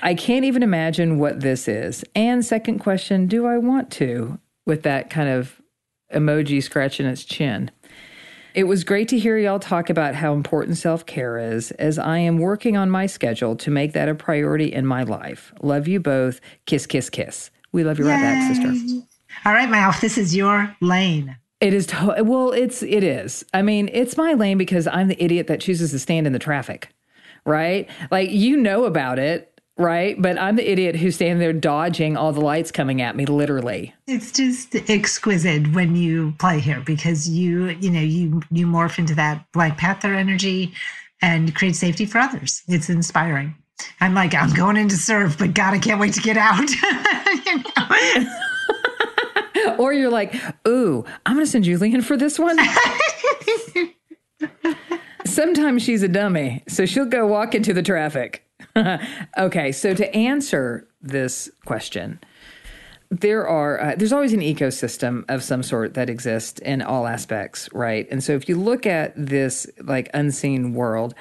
I 0.03 0.13
can't 0.13 0.45
even 0.45 0.61
imagine 0.61 1.17
what 1.17 1.39
this 1.39 1.67
is. 1.67 2.05
And 2.15 2.45
second 2.45 2.79
question 2.79 3.27
Do 3.27 3.47
I 3.47 3.57
want 3.57 3.91
to? 3.93 4.39
With 4.65 4.83
that 4.83 5.09
kind 5.09 5.29
of 5.29 5.59
emoji 6.13 6.61
scratching 6.61 7.07
its 7.07 7.23
chin. 7.23 7.71
It 8.59 8.67
was 8.67 8.83
great 8.83 9.07
to 9.07 9.17
hear 9.17 9.37
y'all 9.37 9.57
talk 9.57 9.89
about 9.89 10.15
how 10.15 10.33
important 10.33 10.75
self 10.75 11.05
care 11.05 11.37
is, 11.37 11.71
as 11.71 11.97
I 11.97 12.17
am 12.17 12.39
working 12.39 12.75
on 12.75 12.89
my 12.89 13.05
schedule 13.05 13.55
to 13.55 13.71
make 13.71 13.93
that 13.93 14.09
a 14.09 14.15
priority 14.15 14.65
in 14.73 14.85
my 14.85 15.03
life. 15.03 15.53
Love 15.61 15.87
you 15.87 16.01
both. 16.01 16.41
Kiss, 16.65 16.85
kiss, 16.85 17.09
kiss. 17.09 17.51
We 17.71 17.85
love 17.85 17.99
you 17.99 18.05
Yay. 18.05 18.11
right 18.11 18.19
back, 18.21 18.53
sister. 18.53 19.01
All 19.45 19.53
right, 19.53 19.69
Mouth, 19.69 20.01
this 20.01 20.17
is 20.17 20.35
your 20.35 20.75
lane. 20.81 21.37
It 21.61 21.73
is 21.73 21.85
to- 21.87 22.21
well, 22.25 22.51
it's 22.51 22.83
it 22.83 23.01
is. 23.01 23.45
I 23.53 23.61
mean, 23.61 23.89
it's 23.93 24.17
my 24.17 24.33
lane 24.33 24.57
because 24.57 24.87
I'm 24.87 25.07
the 25.07 25.23
idiot 25.23 25.47
that 25.47 25.61
chooses 25.61 25.91
to 25.91 25.99
stand 25.99 26.27
in 26.27 26.33
the 26.33 26.37
traffic, 26.39 26.89
right? 27.45 27.89
Like 28.11 28.29
you 28.29 28.57
know 28.57 28.83
about 28.83 29.19
it, 29.19 29.48
right? 29.79 30.21
But 30.21 30.37
I'm 30.37 30.55
the 30.57 30.69
idiot 30.69 30.95
who's 30.95 31.15
standing 31.15 31.39
there 31.39 31.53
dodging 31.53 32.17
all 32.17 32.31
the 32.31 32.41
lights 32.41 32.71
coming 32.71 33.01
at 33.01 33.15
me, 33.15 33.25
literally. 33.25 33.95
It's 34.05 34.31
just 34.31 34.75
exquisite 34.89 35.73
when 35.73 35.95
you 35.95 36.33
play 36.37 36.59
here 36.59 36.81
because 36.81 37.27
you, 37.27 37.69
you 37.69 37.89
know, 37.89 38.01
you 38.01 38.41
you 38.51 38.67
morph 38.67 38.99
into 38.99 39.15
that 39.15 39.45
Black 39.53 39.77
Panther 39.77 40.13
energy 40.13 40.73
and 41.21 41.55
create 41.55 41.75
safety 41.75 42.05
for 42.05 42.19
others. 42.19 42.61
It's 42.67 42.89
inspiring. 42.89 43.55
I'm 44.01 44.13
like, 44.13 44.35
I'm 44.35 44.53
going 44.53 44.77
in 44.77 44.89
to 44.89 44.97
serve, 44.97 45.37
but 45.37 45.53
God, 45.53 45.73
I 45.73 45.79
can't 45.79 45.99
wait 45.99 46.13
to 46.13 46.21
get 46.21 46.37
out. 46.37 46.69
or 49.79 49.93
you're 49.93 50.11
like, 50.11 50.35
ooh, 50.67 51.05
I'm 51.25 51.35
going 51.35 51.45
to 51.45 51.51
send 51.51 51.63
Julian 51.63 52.01
for 52.01 52.17
this 52.17 52.37
one. 52.37 52.57
Sometimes 55.25 55.83
she's 55.83 56.03
a 56.03 56.07
dummy, 56.07 56.63
so 56.67 56.85
she'll 56.85 57.05
go 57.05 57.25
walk 57.25 57.55
into 57.55 57.73
the 57.73 57.83
traffic. 57.83 58.48
okay, 59.37 59.71
so 59.71 59.93
to 59.93 60.15
answer 60.15 60.87
this 61.01 61.49
question, 61.65 62.19
there 63.09 63.47
are 63.47 63.81
uh, 63.81 63.95
there's 63.97 64.13
always 64.13 64.33
an 64.33 64.41
ecosystem 64.41 65.25
of 65.29 65.43
some 65.43 65.63
sort 65.63 65.95
that 65.95 66.09
exists 66.09 66.59
in 66.59 66.81
all 66.81 67.07
aspects, 67.07 67.69
right? 67.73 68.07
And 68.11 68.23
so 68.23 68.33
if 68.33 68.47
you 68.47 68.55
look 68.55 68.85
at 68.85 69.13
this 69.15 69.65
like 69.81 70.09
unseen 70.13 70.73
world, 70.73 71.15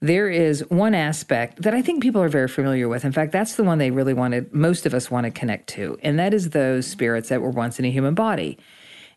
there 0.00 0.28
is 0.28 0.64
one 0.70 0.94
aspect 0.94 1.62
that 1.62 1.74
I 1.74 1.82
think 1.82 2.02
people 2.02 2.22
are 2.22 2.28
very 2.28 2.48
familiar 2.48 2.88
with. 2.88 3.04
In 3.04 3.12
fact, 3.12 3.32
that's 3.32 3.56
the 3.56 3.64
one 3.64 3.78
they 3.78 3.90
really 3.90 4.14
wanted, 4.14 4.54
most 4.54 4.86
of 4.86 4.94
us 4.94 5.10
want 5.10 5.24
to 5.24 5.30
connect 5.30 5.68
to, 5.70 5.98
and 6.02 6.18
that 6.18 6.32
is 6.32 6.50
those 6.50 6.86
spirits 6.86 7.28
that 7.28 7.42
were 7.42 7.50
once 7.50 7.78
in 7.78 7.84
a 7.84 7.90
human 7.90 8.14
body. 8.14 8.58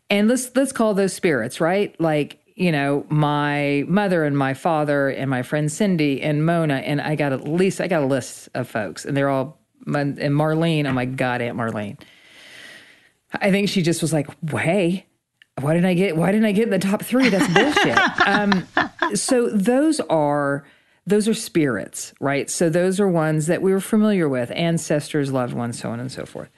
And 0.09 0.27
let's 0.27 0.53
let's 0.55 0.71
call 0.71 0.93
those 0.93 1.13
spirits, 1.13 1.61
right? 1.61 1.99
Like 1.99 2.41
you 2.57 2.71
know, 2.71 3.05
my 3.09 3.85
mother 3.87 4.23
and 4.23 4.35
my 4.35 4.55
father 4.55 5.09
and 5.09 5.29
my 5.29 5.43
friend 5.43 5.71
Cindy 5.71 6.23
and 6.23 6.43
Mona, 6.43 6.77
and 6.77 6.99
I 6.99 7.13
got 7.13 7.31
at 7.31 7.47
least 7.47 7.79
I 7.79 7.87
got 7.87 8.01
a 8.01 8.07
list 8.07 8.49
of 8.55 8.67
folks, 8.67 9.05
and 9.05 9.15
they're 9.15 9.29
all 9.29 9.59
and 9.85 10.17
Marlene. 10.17 10.87
Oh 10.87 10.91
my 10.91 11.05
God, 11.05 11.39
Aunt 11.39 11.55
Marlene. 11.55 12.01
I 13.31 13.51
think 13.51 13.69
she 13.69 13.83
just 13.83 14.01
was 14.01 14.11
like, 14.11 14.27
"Hey, 14.49 15.05
why 15.61 15.75
didn't 15.75 15.85
I 15.85 15.93
get? 15.93 16.17
Why 16.17 16.31
didn't 16.31 16.47
I 16.47 16.51
get 16.51 16.63
in 16.63 16.71
the 16.71 16.79
top 16.79 17.03
three? 17.03 17.29
That's 17.29 17.47
bullshit." 17.47 17.97
um, 18.27 18.67
so 19.15 19.49
those 19.49 19.99
are 20.09 20.65
those 21.05 21.27
are 21.27 21.35
spirits, 21.35 22.11
right? 22.19 22.49
So 22.49 22.71
those 22.71 22.99
are 22.99 23.07
ones 23.07 23.45
that 23.45 23.61
we 23.61 23.71
were 23.71 23.79
familiar 23.79 24.27
with, 24.27 24.49
ancestors, 24.49 25.31
loved 25.31 25.53
ones, 25.53 25.79
so 25.79 25.91
on 25.91 25.99
and 25.99 26.11
so 26.11 26.25
forth. 26.25 26.49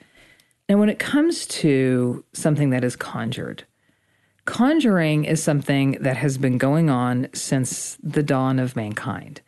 And 0.66 0.80
when 0.80 0.88
it 0.88 0.98
comes 0.98 1.46
to 1.46 2.24
something 2.32 2.70
that 2.70 2.84
is 2.84 2.96
conjured, 2.96 3.64
conjuring 4.50 5.24
is 5.24 5.42
something 5.42 5.92
that 6.00 6.16
has 6.16 6.36
been 6.36 6.58
going 6.58 6.90
on 6.90 7.28
since 7.32 7.96
the 8.02 8.22
dawn 8.22 8.58
of 8.58 8.76
mankind. 8.76 9.40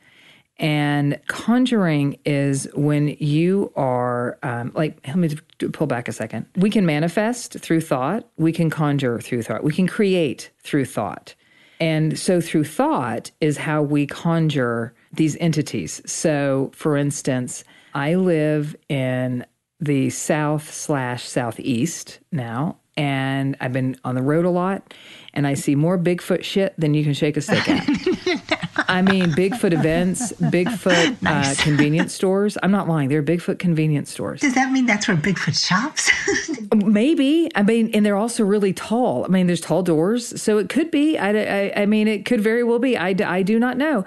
And 0.59 1.19
conjuring 1.27 2.19
is 2.25 2.69
when 2.75 3.09
you 3.19 3.73
are, 3.75 4.39
um, 4.45 4.71
like, 4.75 4.97
let 5.09 5.17
me 5.17 5.37
pull 5.73 5.89
back 5.89 6.07
a 6.07 6.13
second. 6.13 6.47
We 6.55 6.71
can 6.71 6.87
manifest 6.87 7.59
through 7.59 7.81
thought, 7.81 8.29
we 8.37 8.53
can 8.53 8.71
conjure 8.71 9.21
through 9.21 9.43
thought, 9.43 9.65
we 9.65 9.73
can 9.73 9.89
create 9.89 10.51
through 10.61 10.85
thought. 10.85 11.35
And 11.81 12.17
so 12.17 12.41
through 12.41 12.65
thought 12.65 13.33
is 13.41 13.57
how 13.57 13.83
we 13.83 14.07
conjure 14.07 14.95
these 15.13 15.37
entities. 15.41 16.01
So, 16.07 16.71
for 16.77 16.97
instance, 16.97 17.65
I 17.93 18.15
live 18.15 18.77
in 18.89 19.45
the 19.81 20.11
south 20.11 20.73
slash 20.73 21.25
southeast 21.25 22.21
now, 22.31 22.77
and 22.97 23.57
I've 23.61 23.73
been 23.73 23.97
on 24.05 24.15
the 24.15 24.23
road 24.23 24.45
a 24.45 24.51
lot, 24.51 24.95
and 25.35 25.47
I 25.47 25.55
see 25.55 25.75
more 25.75 25.99
Bigfoot 25.99 26.43
shit 26.43 26.75
than 26.79 26.95
you 26.95 27.05
can 27.05 27.15
shake 27.15 27.37
a 27.37 27.41
stick 27.41 27.69
at. 27.69 27.87
I 28.89 29.03
mean, 29.03 29.31
Bigfoot 29.31 29.73
events, 29.73 30.33
Bigfoot 30.33 31.23
nice. 31.23 31.59
uh, 31.59 31.63
convenience 31.63 32.13
stores. 32.13 32.59
I'm 32.63 32.71
not 32.71 32.89
lying. 32.89 33.09
They're 33.09 33.23
Bigfoot 33.23 33.59
convenience 33.59 34.11
stores. 34.11 34.41
Does 34.41 34.55
that 34.55 34.71
mean 34.71 34.87
that's 34.87 35.09
where 35.09 35.17
Bigfoot 35.17 35.59
shops? 35.59 36.11
Maybe. 36.75 37.49
I 37.55 37.63
mean, 37.63 37.91
and 37.95 38.05
they're 38.05 38.17
also 38.17 38.45
really 38.45 38.73
tall. 38.73 39.25
I 39.25 39.29
mean, 39.29 39.47
there's 39.47 39.61
tall 39.61 39.83
doors. 39.83 40.41
So 40.41 40.59
it 40.59 40.69
could 40.69 40.91
be. 40.91 41.17
I, 41.19 41.31
I, 41.31 41.73
I 41.83 41.87
mean, 41.87 42.09
it 42.09 42.25
could 42.25 42.41
very 42.41 42.65
well 42.65 42.79
be. 42.79 42.97
I, 42.97 43.15
I 43.25 43.43
do 43.43 43.59
not 43.59 43.77
know. 43.77 44.05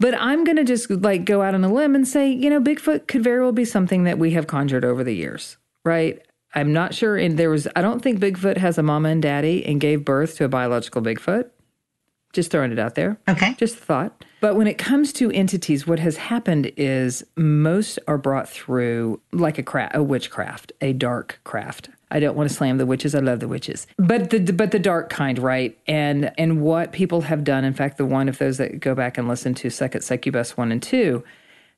But 0.00 0.14
I'm 0.14 0.44
going 0.44 0.56
to 0.56 0.64
just 0.64 0.90
like 0.90 1.24
go 1.24 1.42
out 1.42 1.54
on 1.54 1.64
a 1.64 1.72
limb 1.72 1.94
and 1.94 2.06
say, 2.06 2.30
you 2.30 2.50
know, 2.50 2.60
Bigfoot 2.60 3.08
could 3.08 3.24
very 3.24 3.42
well 3.42 3.52
be 3.52 3.64
something 3.64 4.04
that 4.04 4.18
we 4.18 4.32
have 4.32 4.46
conjured 4.46 4.84
over 4.84 5.02
the 5.02 5.14
years, 5.14 5.56
right? 5.84 6.24
I'm 6.54 6.72
not 6.72 6.94
sure. 6.94 7.16
And 7.16 7.38
there 7.38 7.50
was, 7.50 7.68
I 7.76 7.82
don't 7.82 8.00
think 8.00 8.20
Bigfoot 8.20 8.56
has 8.56 8.78
a 8.78 8.82
mama 8.82 9.10
and 9.10 9.22
daddy 9.22 9.64
and 9.64 9.80
gave 9.80 10.04
birth 10.04 10.36
to 10.36 10.44
a 10.44 10.48
biological 10.48 11.02
Bigfoot. 11.02 11.50
Just 12.32 12.50
throwing 12.50 12.72
it 12.72 12.78
out 12.78 12.94
there. 12.94 13.18
Okay. 13.26 13.54
Just 13.54 13.76
a 13.76 13.80
thought. 13.80 14.24
But 14.40 14.54
when 14.54 14.66
it 14.66 14.76
comes 14.78 15.12
to 15.14 15.30
entities, 15.30 15.86
what 15.86 15.98
has 15.98 16.18
happened 16.18 16.70
is 16.76 17.24
most 17.36 17.98
are 18.06 18.18
brought 18.18 18.48
through 18.48 19.20
like 19.32 19.58
a 19.58 19.62
cra- 19.62 19.90
a 19.94 20.02
witchcraft, 20.02 20.72
a 20.80 20.92
dark 20.92 21.40
craft. 21.44 21.88
I 22.10 22.20
don't 22.20 22.36
want 22.36 22.48
to 22.48 22.54
slam 22.54 22.78
the 22.78 22.86
witches. 22.86 23.14
I 23.14 23.20
love 23.20 23.40
the 23.40 23.48
witches, 23.48 23.86
but 23.96 24.30
the 24.30 24.40
but 24.52 24.70
the 24.70 24.78
dark 24.78 25.10
kind, 25.10 25.38
right? 25.38 25.78
And 25.86 26.30
and 26.38 26.60
what 26.62 26.92
people 26.92 27.22
have 27.22 27.44
done. 27.44 27.64
In 27.64 27.74
fact, 27.74 27.98
the 27.98 28.06
one 28.06 28.28
of 28.28 28.38
those 28.38 28.58
that 28.58 28.78
go 28.80 28.94
back 28.94 29.18
and 29.18 29.26
listen 29.26 29.54
to 29.54 29.70
Second 29.70 30.02
Succubus 30.02 30.56
one 30.56 30.70
and 30.70 30.82
two, 30.82 31.24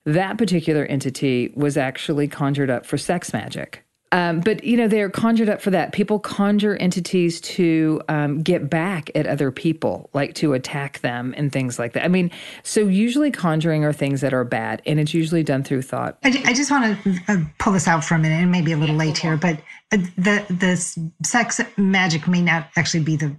that 0.04 0.36
particular 0.36 0.84
entity 0.84 1.52
was 1.54 1.76
actually 1.76 2.28
conjured 2.28 2.70
up 2.70 2.84
for 2.86 2.98
sex 2.98 3.32
magic. 3.32 3.84
Um, 4.12 4.40
but 4.40 4.64
you 4.64 4.76
know 4.76 4.88
they're 4.88 5.08
conjured 5.08 5.48
up 5.48 5.60
for 5.60 5.70
that. 5.70 5.92
People 5.92 6.18
conjure 6.18 6.76
entities 6.76 7.40
to 7.42 8.00
um, 8.08 8.42
get 8.42 8.68
back 8.68 9.10
at 9.14 9.26
other 9.26 9.52
people, 9.52 10.10
like 10.12 10.34
to 10.34 10.52
attack 10.52 11.00
them 11.00 11.32
and 11.36 11.52
things 11.52 11.78
like 11.78 11.92
that. 11.92 12.04
I 12.04 12.08
mean, 12.08 12.30
so 12.64 12.80
usually 12.80 13.30
conjuring 13.30 13.84
are 13.84 13.92
things 13.92 14.20
that 14.22 14.34
are 14.34 14.42
bad, 14.44 14.82
and 14.84 14.98
it's 14.98 15.14
usually 15.14 15.44
done 15.44 15.62
through 15.62 15.82
thought. 15.82 16.18
I, 16.24 16.42
I 16.44 16.52
just 16.52 16.70
want 16.72 17.00
to 17.02 17.18
uh, 17.28 17.36
pull 17.58 17.72
this 17.72 17.86
out 17.86 18.04
for 18.04 18.14
a 18.14 18.18
minute, 18.18 18.42
and 18.42 18.50
maybe 18.50 18.72
a 18.72 18.76
little 18.76 18.96
late 18.96 19.16
here, 19.16 19.36
but 19.36 19.60
the 19.90 20.44
the 20.48 20.76
sex 21.24 21.60
magic 21.76 22.26
may 22.26 22.40
not 22.40 22.68
actually 22.76 23.04
be 23.04 23.16
the. 23.16 23.36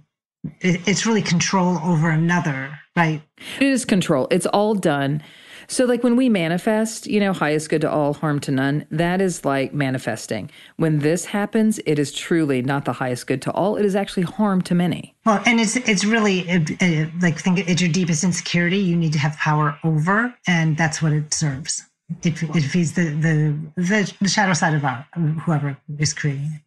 It's 0.60 1.06
really 1.06 1.22
control 1.22 1.78
over 1.84 2.10
another, 2.10 2.76
right? 2.96 3.22
It 3.60 3.66
is 3.66 3.84
control. 3.84 4.26
It's 4.30 4.46
all 4.46 4.74
done 4.74 5.22
so, 5.68 5.84
like 5.84 6.02
when 6.02 6.16
we 6.16 6.28
manifest, 6.28 7.06
you 7.06 7.20
know, 7.20 7.32
highest 7.32 7.70
good 7.70 7.80
to 7.82 7.90
all, 7.90 8.14
harm 8.14 8.40
to 8.40 8.50
none, 8.50 8.86
that 8.90 9.20
is 9.20 9.44
like 9.44 9.72
manifesting. 9.72 10.50
When 10.76 11.00
this 11.00 11.24
happens, 11.24 11.80
it 11.86 11.98
is 11.98 12.12
truly 12.12 12.62
not 12.62 12.84
the 12.84 12.92
highest 12.92 13.26
good 13.26 13.42
to 13.42 13.52
all. 13.52 13.76
It 13.76 13.84
is 13.84 13.96
actually 13.96 14.24
harm 14.24 14.62
to 14.62 14.74
many. 14.74 15.14
Well, 15.24 15.42
and 15.46 15.60
it's 15.60 15.76
it's 15.76 16.04
really 16.04 16.48
uh, 16.50 16.60
like 17.20 17.38
think 17.38 17.58
it's 17.68 17.80
your 17.80 17.90
deepest 17.90 18.24
insecurity. 18.24 18.78
You 18.78 18.96
need 18.96 19.12
to 19.12 19.18
have 19.18 19.36
power 19.36 19.78
over, 19.84 20.34
and 20.46 20.76
that's 20.76 21.02
what 21.02 21.12
it 21.12 21.32
serves. 21.32 21.82
It, 22.22 22.42
it 22.42 22.62
feeds 22.62 22.92
the, 22.92 23.04
the 23.10 23.56
the 23.76 24.14
the 24.20 24.28
shadow 24.28 24.52
side 24.52 24.74
of 24.74 24.84
our, 24.84 25.06
whoever 25.44 25.76
is 25.98 26.12
creating 26.12 26.50
it. 26.54 26.62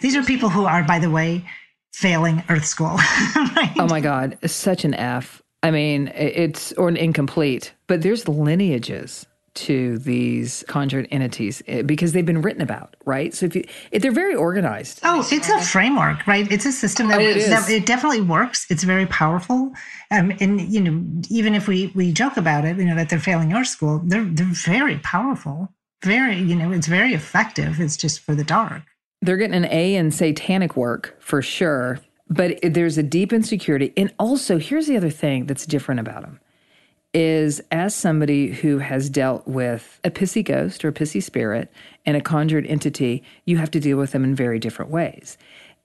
These 0.00 0.16
are 0.16 0.22
people 0.22 0.48
who 0.48 0.64
are, 0.64 0.82
by 0.82 0.98
the 0.98 1.10
way, 1.10 1.44
failing 1.92 2.42
Earth 2.48 2.64
School. 2.64 2.96
right? 3.36 3.72
Oh 3.78 3.86
my 3.88 4.00
God, 4.00 4.38
such 4.46 4.84
an 4.84 4.94
F. 4.94 5.42
I 5.62 5.70
mean, 5.70 6.08
it's 6.14 6.72
or 6.72 6.88
an 6.88 6.96
incomplete, 6.96 7.74
but 7.86 8.02
there's 8.02 8.26
lineages 8.28 9.26
to 9.52 9.98
these 9.98 10.64
conjured 10.68 11.08
entities 11.10 11.62
eh, 11.66 11.82
because 11.82 12.12
they've 12.12 12.24
been 12.24 12.40
written 12.40 12.62
about, 12.62 12.96
right? 13.04 13.34
So 13.34 13.46
if, 13.46 13.56
you, 13.56 13.64
if 13.90 14.00
they're 14.00 14.12
very 14.12 14.34
organized. 14.34 15.00
Oh, 15.02 15.26
it's 15.30 15.48
a 15.48 15.60
framework, 15.60 16.26
right? 16.26 16.50
It's 16.50 16.66
a 16.66 16.72
system 16.72 17.08
that, 17.08 17.20
oh, 17.20 17.24
it, 17.24 17.48
that 17.48 17.68
it 17.68 17.84
definitely 17.84 18.20
works. 18.20 18.66
It's 18.70 18.84
very 18.84 19.06
powerful. 19.06 19.72
Um, 20.10 20.32
and 20.40 20.60
you 20.60 20.80
know, 20.80 21.22
even 21.28 21.54
if 21.54 21.66
we 21.68 21.92
we 21.94 22.12
joke 22.12 22.36
about 22.36 22.64
it, 22.64 22.76
you 22.76 22.84
know, 22.84 22.94
that 22.94 23.08
they're 23.08 23.18
failing 23.18 23.50
your 23.50 23.64
school, 23.64 24.00
they're 24.04 24.24
they're 24.24 24.46
very 24.46 24.98
powerful. 24.98 25.72
Very, 26.02 26.36
you 26.36 26.56
know, 26.56 26.72
it's 26.72 26.86
very 26.86 27.12
effective. 27.12 27.80
It's 27.80 27.96
just 27.96 28.20
for 28.20 28.34
the 28.34 28.44
dark. 28.44 28.82
They're 29.20 29.36
getting 29.36 29.56
an 29.56 29.70
A 29.70 29.96
in 29.96 30.10
satanic 30.10 30.76
work 30.76 31.16
for 31.20 31.42
sure 31.42 32.00
but 32.30 32.58
there's 32.62 32.96
a 32.96 33.02
deep 33.02 33.32
insecurity. 33.32 33.92
And 33.96 34.14
also, 34.18 34.58
here's 34.58 34.86
the 34.86 34.96
other 34.96 35.10
thing 35.10 35.46
that's 35.46 35.66
different 35.66 36.00
about 36.00 36.22
them 36.22 36.40
is 37.12 37.60
as 37.72 37.92
somebody 37.92 38.52
who 38.52 38.78
has 38.78 39.10
dealt 39.10 39.46
with 39.48 39.98
a 40.04 40.10
pissy 40.12 40.44
ghost 40.44 40.84
or 40.84 40.88
a 40.88 40.92
pissy 40.92 41.20
spirit 41.20 41.68
and 42.06 42.16
a 42.16 42.20
conjured 42.20 42.64
entity, 42.68 43.24
you 43.46 43.56
have 43.56 43.70
to 43.72 43.80
deal 43.80 43.98
with 43.98 44.12
them 44.12 44.22
in 44.22 44.32
very 44.32 44.60
different 44.60 44.92
ways. 44.92 45.36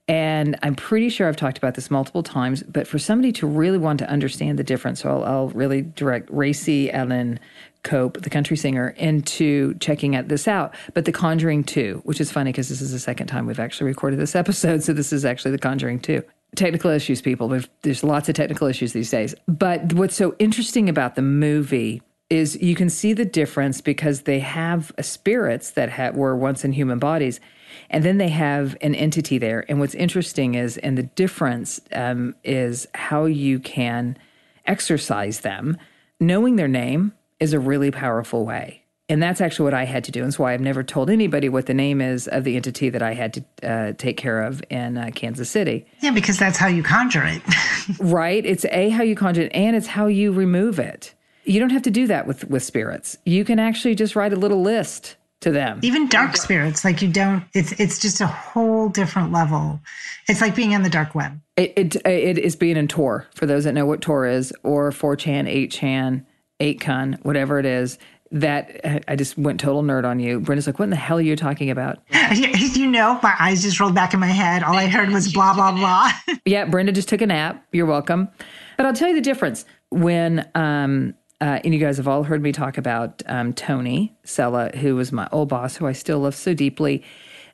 And 0.07 0.55
I'm 0.61 0.75
pretty 0.75 1.09
sure 1.09 1.27
I've 1.27 1.35
talked 1.35 1.57
about 1.57 1.73
this 1.73 1.89
multiple 1.89 2.21
times, 2.21 2.61
but 2.61 2.85
for 2.85 2.99
somebody 2.99 3.31
to 3.33 3.47
really 3.47 3.79
want 3.79 3.97
to 3.99 4.09
understand 4.09 4.59
the 4.59 4.63
difference, 4.63 5.01
so 5.01 5.09
I'll, 5.09 5.23
I'll 5.23 5.47
really 5.49 5.81
direct 5.81 6.29
Racy 6.29 6.91
Ellen 6.91 7.39
Cope, 7.81 8.21
the 8.21 8.29
country 8.29 8.55
singer, 8.55 8.89
into 8.97 9.73
checking 9.75 10.15
out 10.15 10.27
this 10.27 10.47
out. 10.47 10.75
But 10.93 11.05
The 11.05 11.11
Conjuring 11.11 11.63
2, 11.63 12.01
which 12.03 12.21
is 12.21 12.31
funny 12.31 12.51
because 12.51 12.69
this 12.69 12.81
is 12.81 12.91
the 12.91 12.99
second 12.99 13.27
time 13.27 13.47
we've 13.47 13.59
actually 13.59 13.87
recorded 13.87 14.19
this 14.19 14.35
episode. 14.35 14.83
So 14.83 14.93
this 14.93 15.11
is 15.11 15.25
actually 15.25 15.51
The 15.51 15.57
Conjuring 15.57 16.01
2 16.01 16.23
technical 16.55 16.91
issues, 16.91 17.21
people. 17.21 17.47
There's, 17.47 17.67
there's 17.81 18.03
lots 18.03 18.29
of 18.29 18.35
technical 18.35 18.67
issues 18.67 18.93
these 18.93 19.09
days. 19.09 19.35
But 19.47 19.93
what's 19.93 20.15
so 20.15 20.35
interesting 20.39 20.89
about 20.89 21.15
the 21.15 21.21
movie 21.21 22.01
is 22.29 22.59
you 22.61 22.75
can 22.75 22.89
see 22.89 23.13
the 23.13 23.25
difference 23.25 23.81
because 23.81 24.21
they 24.21 24.39
have 24.39 24.91
spirits 25.01 25.71
that 25.71 26.15
were 26.15 26.35
once 26.35 26.65
in 26.65 26.73
human 26.73 26.99
bodies. 26.99 27.39
And 27.89 28.03
then 28.03 28.17
they 28.17 28.29
have 28.29 28.75
an 28.81 28.95
entity 28.95 29.37
there. 29.37 29.65
And 29.69 29.79
what's 29.79 29.93
interesting 29.95 30.55
is, 30.55 30.77
and 30.77 30.97
the 30.97 31.03
difference 31.03 31.81
um, 31.91 32.35
is 32.43 32.87
how 32.95 33.25
you 33.25 33.59
can 33.59 34.17
exercise 34.65 35.41
them. 35.41 35.77
Knowing 36.19 36.55
their 36.55 36.67
name 36.67 37.13
is 37.39 37.53
a 37.53 37.59
really 37.59 37.91
powerful 37.91 38.45
way. 38.45 38.84
And 39.07 39.21
that's 39.21 39.39
actually 39.39 39.65
what 39.65 39.73
I 39.75 39.85
had 39.85 40.03
to 40.05 40.11
do. 40.11 40.21
And 40.21 40.27
that's 40.27 40.39
why 40.39 40.53
I've 40.53 40.61
never 40.61 40.83
told 40.83 41.09
anybody 41.09 41.47
what 41.47 41.67
the 41.67 41.73
name 41.75 42.01
is 42.01 42.27
of 42.27 42.43
the 42.43 42.55
entity 42.55 42.89
that 42.89 43.03
I 43.03 43.13
had 43.13 43.33
to 43.33 43.43
uh, 43.63 43.93
take 43.93 44.17
care 44.17 44.41
of 44.41 44.63
in 44.69 44.97
uh, 44.97 45.11
Kansas 45.13 45.49
City. 45.49 45.85
Yeah, 46.01 46.11
because 46.11 46.39
that's 46.39 46.57
how 46.57 46.67
you 46.67 46.81
conjure 46.81 47.23
it. 47.23 47.41
right? 47.99 48.43
It's 48.43 48.65
A, 48.71 48.89
how 48.89 49.03
you 49.03 49.15
conjure 49.15 49.43
it, 49.43 49.51
and 49.53 49.75
it's 49.75 49.87
how 49.87 50.07
you 50.07 50.31
remove 50.31 50.79
it. 50.79 51.13
You 51.43 51.59
don't 51.59 51.69
have 51.69 51.83
to 51.83 51.91
do 51.91 52.07
that 52.07 52.25
with, 52.25 52.49
with 52.49 52.63
spirits. 52.63 53.17
You 53.25 53.45
can 53.45 53.59
actually 53.59 53.93
just 53.93 54.15
write 54.15 54.33
a 54.33 54.37
little 54.37 54.63
list 54.63 55.17
to 55.41 55.51
them. 55.51 55.79
Even 55.83 56.07
dark 56.07 56.35
spirits, 56.35 56.83
like 56.83 57.03
you 57.03 57.07
don't. 57.07 57.43
It's 57.53 57.71
it's 57.79 57.99
just 57.99 58.19
a 58.19 58.25
whole 58.25 58.89
different 58.89 59.31
level. 59.31 59.79
It's 60.27 60.41
like 60.41 60.55
being 60.55 60.73
on 60.73 60.81
the 60.81 60.89
dark 60.89 61.13
web. 61.13 61.39
It 61.55 61.73
it, 61.77 61.95
it 62.07 62.37
is 62.39 62.55
being 62.55 62.77
in 62.77 62.87
Tor 62.87 63.27
for 63.35 63.45
those 63.45 63.65
that 63.65 63.73
know 63.73 63.85
what 63.85 64.01
Tor 64.01 64.25
is, 64.25 64.51
or 64.63 64.89
4chan, 64.91 65.69
8chan, 65.69 66.25
8kun, 66.59 67.23
whatever 67.23 67.59
it 67.59 67.65
is. 67.65 67.99
That 68.31 69.03
I 69.07 69.15
just 69.15 69.37
went 69.37 69.59
total 69.59 69.83
nerd 69.83 70.03
on 70.03 70.19
you. 70.19 70.39
Brenda's 70.39 70.67
like, 70.67 70.79
"What 70.79 70.85
in 70.85 70.89
the 70.89 70.95
hell 70.95 71.17
are 71.17 71.21
you 71.21 71.35
talking 71.35 71.69
about?" 71.69 71.99
You 72.75 72.87
know, 72.87 73.19
my 73.21 73.33
eyes 73.39 73.61
just 73.61 73.79
rolled 73.79 73.95
back 73.95 74.13
in 74.13 74.19
my 74.19 74.27
head. 74.27 74.63
All 74.63 74.75
I 74.75 74.87
heard 74.87 75.09
was 75.09 75.31
blah 75.31 75.53
blah 75.53 75.71
blah. 75.71 76.11
yeah, 76.45 76.65
Brenda 76.65 76.91
just 76.91 77.07
took 77.07 77.21
a 77.21 77.27
nap. 77.27 77.63
You're 77.71 77.85
welcome. 77.85 78.29
But 78.77 78.85
I'll 78.85 78.93
tell 78.93 79.07
you 79.07 79.15
the 79.15 79.21
difference 79.21 79.63
when 79.89 80.49
um, 80.55 81.13
uh, 81.41 81.59
and 81.63 81.73
you 81.73 81.79
guys 81.79 81.97
have 81.97 82.07
all 82.07 82.23
heard 82.23 82.41
me 82.41 82.51
talk 82.51 82.77
about 82.77 83.21
um, 83.27 83.53
Tony 83.53 84.15
Sella, 84.23 84.71
who 84.75 84.95
was 84.95 85.11
my 85.11 85.27
old 85.31 85.49
boss, 85.49 85.75
who 85.75 85.85
I 85.85 85.91
still 85.93 86.19
love 86.19 86.35
so 86.35 86.53
deeply. 86.53 87.03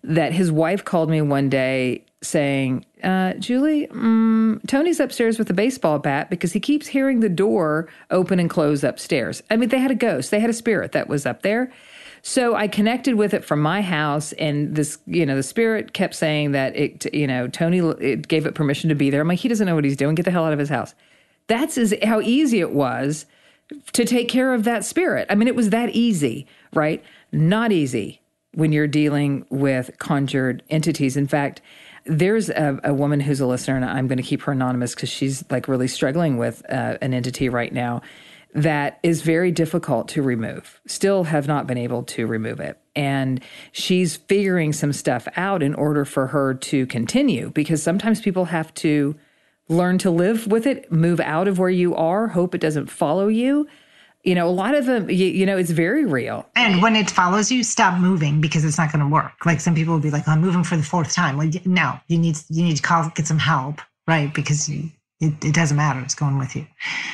That 0.04 0.34
his 0.34 0.52
wife 0.52 0.84
called 0.84 1.10
me 1.10 1.22
one 1.22 1.50
day 1.50 2.06
saying, 2.24 2.86
uh, 3.04 3.34
Julie, 3.34 3.90
um, 3.90 4.62
Tony's 4.68 5.00
upstairs 5.00 5.40
with 5.40 5.50
a 5.50 5.54
baseball 5.54 6.00
bat 6.00 6.30
because 6.30 6.54
he 6.54 6.60
keeps 6.60 6.88
hearing 6.88 7.20
the 7.20 7.30
door 7.30 7.88
open 8.10 8.40
and 8.40 8.50
close 8.50 8.84
upstairs. 8.84 9.42
I 9.50 9.58
mean, 9.58 9.70
they 9.70 9.80
had 9.80 9.92
a 9.92 9.96
ghost, 9.96 10.32
they 10.32 10.40
had 10.40 10.50
a 10.50 10.54
spirit 10.54 10.92
that 10.94 11.08
was 11.08 11.26
up 11.26 11.42
there. 11.42 11.72
So 12.24 12.56
I 12.56 12.68
connected 12.68 13.16
with 13.16 13.34
it 13.34 13.44
from 13.44 13.62
my 13.62 13.82
house, 13.82 14.32
and 14.34 14.76
this, 14.76 15.00
you 15.08 15.26
know, 15.26 15.36
the 15.36 15.44
spirit 15.44 15.94
kept 15.94 16.14
saying 16.14 16.52
that 16.52 16.76
it, 16.76 17.12
you 17.14 17.26
know, 17.26 17.48
Tony 17.48 17.80
it 17.80 18.28
gave 18.28 18.46
it 18.46 18.54
permission 18.54 18.90
to 18.90 18.96
be 18.96 19.10
there. 19.10 19.22
I'm 19.22 19.28
like, 19.28 19.40
he 19.40 19.48
doesn't 19.48 19.66
know 19.66 19.74
what 19.74 19.84
he's 19.84 19.98
doing. 19.98 20.14
Get 20.14 20.26
the 20.26 20.32
hell 20.32 20.46
out 20.46 20.54
of 20.54 20.60
his 20.60 20.70
house. 20.70 20.94
That's 21.48 21.78
as, 21.78 21.94
how 22.04 22.22
easy 22.22 22.60
it 22.60 22.72
was 22.72 23.26
to 23.94 24.06
take 24.06 24.30
care 24.30 24.54
of 24.54 24.66
that 24.66 24.86
spirit. 24.86 25.26
I 25.30 25.36
mean, 25.36 25.48
it 25.48 25.56
was 25.56 25.72
that 25.72 25.90
easy, 25.90 26.46
right? 26.74 27.04
Not 27.32 27.72
easy 27.72 28.22
when 28.54 28.72
you're 28.72 28.88
dealing 28.88 29.46
with 29.50 29.92
conjured 29.98 30.62
entities. 30.70 31.18
In 31.18 31.28
fact, 31.28 31.62
there's 32.06 32.50
a, 32.50 32.80
a 32.84 32.94
woman 32.94 33.20
who's 33.20 33.40
a 33.40 33.46
listener, 33.46 33.76
and 33.76 33.86
I'm 33.86 34.08
going 34.08 34.18
to 34.18 34.24
keep 34.24 34.42
her 34.44 34.52
anonymous 34.52 34.96
because 34.96 35.10
she's 35.10 35.44
like 35.50 35.68
really 35.68 35.88
struggling 35.88 36.38
with 36.38 36.64
uh, 36.70 36.98
an 37.02 37.14
entity 37.14 37.50
right 37.50 37.72
now 37.72 38.02
that 38.54 39.00
is 39.04 39.22
very 39.22 39.52
difficult 39.52 40.10
to 40.10 40.22
remove. 40.22 40.82
Still 40.86 41.24
have 41.24 41.48
not 41.48 41.68
been 41.68 41.78
able 41.78 42.04
to 42.04 42.28
remove 42.28 42.60
it. 42.60 42.78
And 42.96 43.42
she's 43.72 44.18
figuring 44.18 44.74
some 44.74 44.92
stuff 44.92 45.28
out 45.38 45.64
in 45.64 45.74
order 45.74 46.04
for 46.04 46.28
her 46.28 46.54
to 46.56 46.86
continue 46.88 47.50
because 47.52 47.82
sometimes 47.82 48.20
people 48.20 48.46
have 48.46 48.74
to 48.76 49.16
learn 49.70 49.98
to 50.00 50.12
live 50.12 50.48
with 50.48 50.68
it, 50.68 50.92
move 50.92 51.22
out 51.22 51.48
of 51.48 51.60
where 51.60 51.70
you 51.70 51.96
are, 51.96 52.28
hope 52.28 52.54
it 52.54 52.62
doesn't 52.62 52.88
follow 52.88 53.30
you. 53.30 53.68
You 54.24 54.36
know, 54.36 54.48
a 54.48 54.52
lot 54.52 54.76
of 54.76 54.86
them, 54.86 55.10
you, 55.10 55.26
you 55.26 55.46
know, 55.46 55.58
it's 55.58 55.72
very 55.72 56.06
real. 56.06 56.48
And 56.56 56.82
when 56.82 56.96
it 56.96 57.10
follows 57.10 57.52
you, 57.52 57.64
stop 57.64 58.00
moving 58.00 58.40
because 58.40 58.64
it's 58.64 58.78
not 58.78 58.92
going 58.92 59.04
to 59.04 59.12
work. 59.12 59.46
Like 59.46 59.60
some 59.60 59.74
people 59.74 59.94
will 59.94 60.02
be 60.02 60.12
like, 60.12 60.24
oh, 60.28 60.32
"I'm 60.32 60.42
moving 60.42 60.64
for 60.64 60.78
the 60.78 60.84
fourth 60.84 61.14
time." 61.14 61.38
Like, 61.38 61.66
no, 61.66 62.00
you 62.08 62.18
need 62.18 62.38
you 62.50 62.64
need 62.64 62.78
to 62.78 62.84
call, 62.84 63.10
get 63.16 63.28
some 63.28 63.40
help, 63.40 63.82
right? 64.08 64.34
Because 64.34 64.70
you, 64.70 64.90
it, 65.20 65.34
it 65.44 65.56
doesn't 65.56 65.78
matter; 65.78 66.00
it's 66.02 66.16
going 66.16 66.38
with 66.38 66.56
you. 66.56 66.68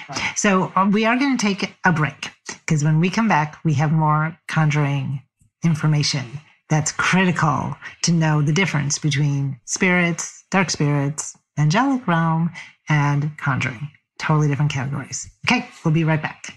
Right. 0.09 0.33
So 0.35 0.71
um, 0.75 0.91
we 0.91 1.05
are 1.05 1.17
going 1.17 1.37
to 1.37 1.41
take 1.41 1.73
a 1.85 1.93
break 1.93 2.29
because 2.47 2.83
when 2.83 2.99
we 2.99 3.09
come 3.09 3.27
back, 3.27 3.57
we 3.63 3.73
have 3.75 3.91
more 3.91 4.37
conjuring 4.47 5.21
information 5.63 6.25
that's 6.69 6.91
critical 6.91 7.75
to 8.03 8.11
know 8.11 8.41
the 8.41 8.51
difference 8.51 8.99
between 8.99 9.59
spirits, 9.65 10.43
dark 10.51 10.69
spirits, 10.69 11.37
angelic 11.57 12.05
realm, 12.07 12.51
and 12.89 13.37
conjuring. 13.37 13.89
Totally 14.19 14.47
different 14.47 14.71
categories. 14.71 15.29
Okay, 15.45 15.67
we'll 15.85 15.93
be 15.93 16.03
right 16.03 16.21
back. 16.21 16.56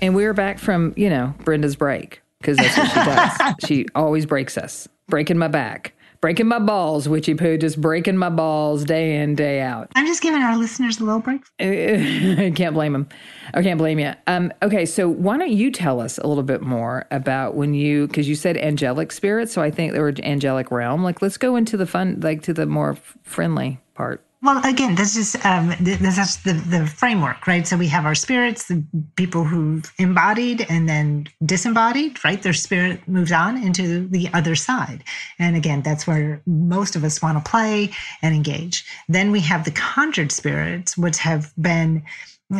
And 0.00 0.14
we're 0.14 0.34
back 0.34 0.58
from, 0.58 0.94
you 0.96 1.10
know, 1.10 1.34
Brenda's 1.44 1.74
break 1.74 2.22
because 2.40 2.56
that's 2.56 2.76
what 2.76 2.88
she 2.88 2.94
does. 2.94 3.54
she 3.66 3.86
always 3.94 4.26
breaks 4.26 4.56
us, 4.56 4.88
breaking 5.08 5.38
my 5.38 5.48
back, 5.48 5.92
breaking 6.20 6.46
my 6.46 6.60
balls, 6.60 7.08
Witchy 7.08 7.34
Poo, 7.34 7.58
just 7.58 7.80
breaking 7.80 8.16
my 8.16 8.30
balls 8.30 8.84
day 8.84 9.16
in, 9.16 9.34
day 9.34 9.60
out. 9.60 9.90
I'm 9.96 10.06
just 10.06 10.22
giving 10.22 10.40
our 10.40 10.56
listeners 10.56 11.00
a 11.00 11.04
little 11.04 11.20
break. 11.20 11.40
I 11.60 12.52
can't 12.54 12.74
blame 12.74 12.92
them. 12.92 13.08
I 13.54 13.62
can't 13.62 13.78
blame 13.78 13.98
you. 13.98 14.12
Um, 14.28 14.52
okay, 14.62 14.86
so 14.86 15.08
why 15.08 15.36
don't 15.36 15.50
you 15.50 15.72
tell 15.72 16.00
us 16.00 16.18
a 16.18 16.28
little 16.28 16.44
bit 16.44 16.62
more 16.62 17.06
about 17.10 17.56
when 17.56 17.74
you, 17.74 18.06
because 18.06 18.28
you 18.28 18.36
said 18.36 18.56
angelic 18.56 19.10
spirits, 19.10 19.52
so 19.52 19.62
I 19.62 19.72
think 19.72 19.94
there 19.94 20.02
were 20.02 20.14
angelic 20.22 20.70
realm. 20.70 21.02
Like, 21.02 21.22
let's 21.22 21.38
go 21.38 21.56
into 21.56 21.76
the 21.76 21.86
fun, 21.86 22.20
like 22.20 22.42
to 22.42 22.54
the 22.54 22.66
more 22.66 22.96
friendly 23.24 23.80
part. 23.94 24.24
Well, 24.40 24.64
again, 24.64 24.94
this 24.94 25.16
is 25.16 25.36
um, 25.44 25.74
this 25.80 26.16
is 26.16 26.36
the 26.44 26.52
the 26.52 26.86
framework, 26.86 27.48
right? 27.48 27.66
So 27.66 27.76
we 27.76 27.88
have 27.88 28.06
our 28.06 28.14
spirits, 28.14 28.68
the 28.68 28.84
people 29.16 29.42
who 29.42 29.82
embodied 29.98 30.64
and 30.68 30.88
then 30.88 31.26
disembodied, 31.44 32.24
right? 32.24 32.40
Their 32.40 32.52
spirit 32.52 33.06
moves 33.08 33.32
on 33.32 33.60
into 33.60 34.06
the 34.06 34.28
other 34.32 34.54
side, 34.54 35.02
and 35.40 35.56
again, 35.56 35.82
that's 35.82 36.06
where 36.06 36.40
most 36.46 36.94
of 36.94 37.02
us 37.02 37.20
want 37.20 37.44
to 37.44 37.50
play 37.50 37.90
and 38.22 38.32
engage. 38.32 38.84
Then 39.08 39.32
we 39.32 39.40
have 39.40 39.64
the 39.64 39.72
conjured 39.72 40.30
spirits, 40.30 40.96
which 40.96 41.18
have 41.18 41.52
been 41.60 42.04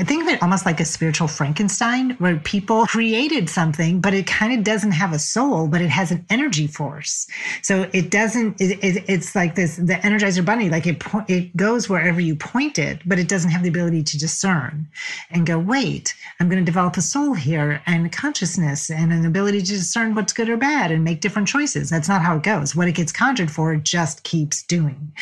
think 0.05 0.23
of 0.23 0.29
it 0.29 0.43
almost 0.43 0.67
like 0.67 0.81
a 0.81 0.85
spiritual 0.85 1.29
Frankenstein, 1.29 2.11
where 2.19 2.37
people 2.37 2.87
created 2.87 3.49
something, 3.49 4.03
but 4.03 4.13
it 4.13 4.27
kind 4.27 4.53
of 4.53 4.63
doesn't 4.63 4.93
have 4.93 5.15
a 5.15 5.19
soul, 5.19 5.67
but 5.67 5.81
it 5.81 5.89
has 5.89 6.11
an 6.11 6.27
energy 6.29 6.67
force. 6.67 7.27
So 7.63 7.89
it 7.95 8.11
doesn't. 8.11 8.61
It, 8.61 8.85
it, 8.85 9.05
it's 9.09 9.35
like 9.35 9.55
this: 9.55 9.77
the 9.77 9.95
Energizer 9.95 10.45
Bunny, 10.45 10.69
like 10.69 10.87
it 10.87 11.03
it 11.27 11.57
goes 11.57 11.89
wherever 11.89 12.21
you 12.21 12.37
point 12.37 12.79
it, 12.79 13.01
but 13.07 13.19
it 13.19 13.29
doesn't 13.29 13.51
have 13.51 13.63
the 13.63 13.71
ability 13.71 14.03
to 14.03 14.19
discern 14.19 14.87
and 15.31 15.47
go, 15.47 15.59
wait, 15.59 16.15
I'm 16.39 16.51
going 16.51 16.63
to 16.63 16.71
develop 16.71 16.99
a 16.99 17.03
soul 17.03 17.33
here 17.33 17.81
and 17.87 18.13
consciousness 18.13 18.91
and 18.91 19.11
an 19.11 19.25
ability 19.25 19.61
to 19.61 19.67
discern 19.67 20.15
what's 20.15 20.35
good 20.35 20.51
or 20.51 20.59
bad 20.59 20.91
and 20.91 21.03
make 21.03 21.23
different 21.23 21.49
choices. 21.49 21.89
That's 21.89 22.11
not 22.11 22.21
how 22.21 22.37
it 22.37 22.43
goes. 22.43 22.77
What 22.77 22.89
it 22.89 22.95
gets 22.95 23.11
conjured 23.11 23.51
for, 23.51 23.75
just 23.77 24.23
keeps 24.25 24.63
doing. 24.65 25.13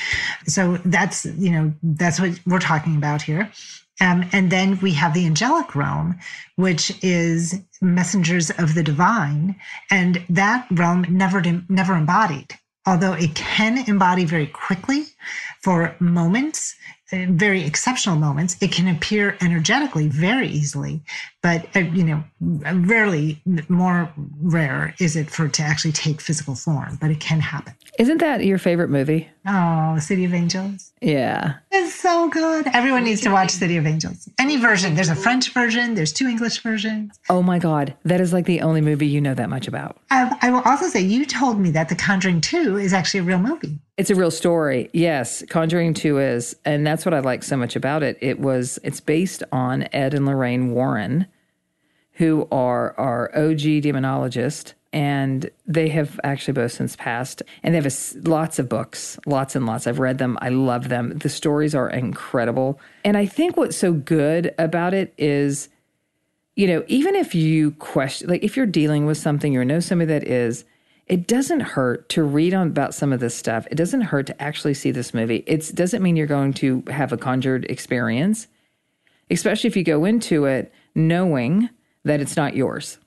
So 0.48 0.78
that's 0.84 1.24
you 1.24 1.52
know 1.52 1.72
that's 1.84 2.18
what 2.18 2.40
we're 2.46 2.58
talking 2.58 2.96
about 2.96 3.22
here. 3.22 3.48
Um, 4.00 4.28
and 4.32 4.50
then 4.50 4.78
we 4.80 4.92
have 4.92 5.14
the 5.14 5.26
angelic 5.26 5.74
realm, 5.74 6.18
which 6.56 6.92
is 7.02 7.60
messengers 7.80 8.50
of 8.50 8.74
the 8.74 8.82
divine, 8.82 9.56
and 9.90 10.22
that 10.28 10.66
realm 10.70 11.06
never 11.08 11.42
never 11.68 11.94
embodied. 11.94 12.54
Although 12.86 13.14
it 13.14 13.34
can 13.34 13.88
embody 13.88 14.24
very 14.24 14.46
quickly 14.46 15.06
for 15.60 15.96
moments, 15.98 16.76
uh, 17.12 17.26
very 17.30 17.64
exceptional 17.64 18.16
moments, 18.16 18.56
it 18.60 18.70
can 18.70 18.86
appear 18.86 19.36
energetically 19.40 20.08
very 20.08 20.48
easily. 20.48 21.02
But 21.42 21.66
uh, 21.74 21.80
you 21.80 22.04
know, 22.04 22.24
rarely, 22.40 23.42
more 23.68 24.12
rare 24.40 24.94
is 25.00 25.16
it 25.16 25.30
for 25.30 25.46
it 25.46 25.54
to 25.54 25.62
actually 25.62 25.92
take 25.92 26.20
physical 26.20 26.54
form. 26.54 26.98
But 27.00 27.10
it 27.10 27.18
can 27.18 27.40
happen. 27.40 27.74
Isn't 27.98 28.18
that 28.18 28.44
your 28.44 28.58
favorite 28.58 28.90
movie? 28.90 29.28
Oh, 29.48 29.98
City 30.00 30.24
of 30.24 30.34
Angels. 30.34 30.92
Yeah. 31.00 31.54
It's 31.70 31.94
so 31.94 32.28
good. 32.28 32.66
Everyone 32.72 33.04
needs 33.04 33.20
to 33.20 33.30
watch 33.30 33.50
City 33.50 33.76
of 33.76 33.86
Angels. 33.86 34.28
Any 34.38 34.56
version. 34.56 34.94
There's 34.96 35.08
a 35.08 35.14
French 35.14 35.52
version, 35.52 35.94
there's 35.94 36.12
two 36.12 36.26
English 36.26 36.60
versions. 36.62 37.18
Oh 37.28 37.42
my 37.42 37.58
God. 37.60 37.94
That 38.04 38.20
is 38.20 38.32
like 38.32 38.46
the 38.46 38.60
only 38.60 38.80
movie 38.80 39.06
you 39.06 39.20
know 39.20 39.34
that 39.34 39.48
much 39.48 39.68
about. 39.68 39.98
Um, 40.10 40.34
I 40.42 40.50
will 40.50 40.62
also 40.64 40.88
say, 40.88 41.00
you 41.00 41.24
told 41.24 41.60
me 41.60 41.70
that 41.70 41.88
The 41.88 41.94
Conjuring 41.94 42.40
2 42.40 42.76
is 42.78 42.92
actually 42.92 43.20
a 43.20 43.24
real 43.24 43.38
movie. 43.38 43.78
It's 43.96 44.10
a 44.10 44.16
real 44.16 44.32
story. 44.32 44.90
Yes, 44.92 45.44
Conjuring 45.48 45.94
2 45.94 46.18
is. 46.18 46.56
And 46.64 46.84
that's 46.84 47.04
what 47.04 47.14
I 47.14 47.20
like 47.20 47.44
so 47.44 47.56
much 47.56 47.76
about 47.76 48.02
it. 48.02 48.18
It 48.20 48.40
was 48.40 48.80
it's 48.82 49.00
based 49.00 49.44
on 49.52 49.86
Ed 49.92 50.12
and 50.12 50.26
Lorraine 50.26 50.72
Warren, 50.72 51.26
who 52.14 52.48
are 52.50 52.98
our 52.98 53.30
OG 53.36 53.82
demonologist 53.84 54.72
and 54.96 55.50
they 55.66 55.90
have 55.90 56.18
actually 56.24 56.54
both 56.54 56.72
since 56.72 56.96
passed. 56.96 57.42
And 57.62 57.74
they 57.74 57.82
have 57.82 57.86
a, 57.86 58.28
lots 58.28 58.58
of 58.58 58.66
books 58.66 59.18
lots 59.26 59.54
and 59.54 59.66
lots. 59.66 59.86
I've 59.86 59.98
read 59.98 60.16
them. 60.16 60.38
I 60.40 60.48
love 60.48 60.88
them. 60.88 61.18
The 61.18 61.28
stories 61.28 61.74
are 61.74 61.90
incredible. 61.90 62.80
And 63.04 63.16
i 63.16 63.26
think 63.26 63.56
what's 63.56 63.76
so 63.76 63.92
good 63.92 64.54
about 64.58 64.94
it 64.94 65.12
is 65.18 65.68
you 66.54 66.66
know 66.66 66.82
even 66.88 67.14
if 67.14 67.34
you 67.34 67.72
question 67.72 68.28
like 68.28 68.42
if 68.42 68.56
you're 68.56 68.64
dealing 68.64 69.04
with 69.04 69.18
something 69.18 69.54
or 69.54 69.64
know 69.64 69.80
somebody 69.80 70.08
that 70.08 70.26
is 70.26 70.64
it 71.06 71.28
doesn't 71.28 71.60
hurt 71.60 72.08
to 72.08 72.22
read 72.24 72.52
on 72.52 72.66
about 72.66 72.92
some 72.92 73.12
of 73.12 73.20
this 73.20 73.36
stuff. 73.36 73.64
It 73.70 73.76
doesn't 73.76 74.00
hurt 74.00 74.26
to 74.26 74.42
actually 74.42 74.74
see 74.74 74.90
this 74.90 75.14
movie. 75.14 75.44
It 75.46 75.72
doesn't 75.72 76.02
mean 76.02 76.16
you're 76.16 76.26
going 76.26 76.52
to 76.54 76.82
have 76.88 77.12
a 77.12 77.18
conjured 77.18 77.66
experience 77.66 78.48
especially 79.30 79.68
if 79.68 79.76
you 79.76 79.82
go 79.82 80.04
into 80.04 80.44
it 80.44 80.72
knowing 80.94 81.68
that 82.04 82.20
it's 82.20 82.36
not 82.36 82.54
yours 82.54 82.98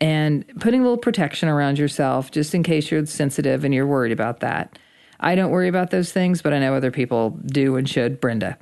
and 0.00 0.44
putting 0.60 0.80
a 0.80 0.82
little 0.82 0.98
protection 0.98 1.48
around 1.48 1.78
yourself 1.78 2.30
just 2.30 2.54
in 2.54 2.62
case 2.62 2.90
you're 2.90 3.06
sensitive 3.06 3.64
and 3.64 3.74
you're 3.74 3.86
worried 3.86 4.12
about 4.12 4.40
that. 4.40 4.78
I 5.20 5.34
don't 5.34 5.50
worry 5.50 5.68
about 5.68 5.90
those 5.90 6.12
things, 6.12 6.40
but 6.40 6.54
I 6.54 6.58
know 6.58 6.74
other 6.74 6.90
people 6.90 7.38
do 7.46 7.76
and 7.76 7.88
should. 7.88 8.20
Brenda. 8.20 8.58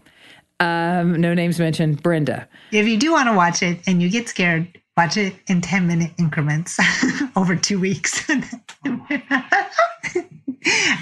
Um, 0.60 1.20
no 1.20 1.34
names 1.34 1.60
mentioned. 1.60 2.02
Brenda. 2.02 2.48
If 2.72 2.88
you 2.88 2.98
do 2.98 3.12
want 3.12 3.28
to 3.28 3.34
watch 3.34 3.62
it 3.62 3.80
and 3.86 4.02
you 4.02 4.10
get 4.10 4.28
scared, 4.28 4.66
watch 4.96 5.16
it 5.16 5.34
in 5.46 5.60
10 5.60 5.86
minute 5.86 6.10
increments 6.18 6.76
over 7.36 7.54
two 7.54 7.78
weeks. 7.78 8.26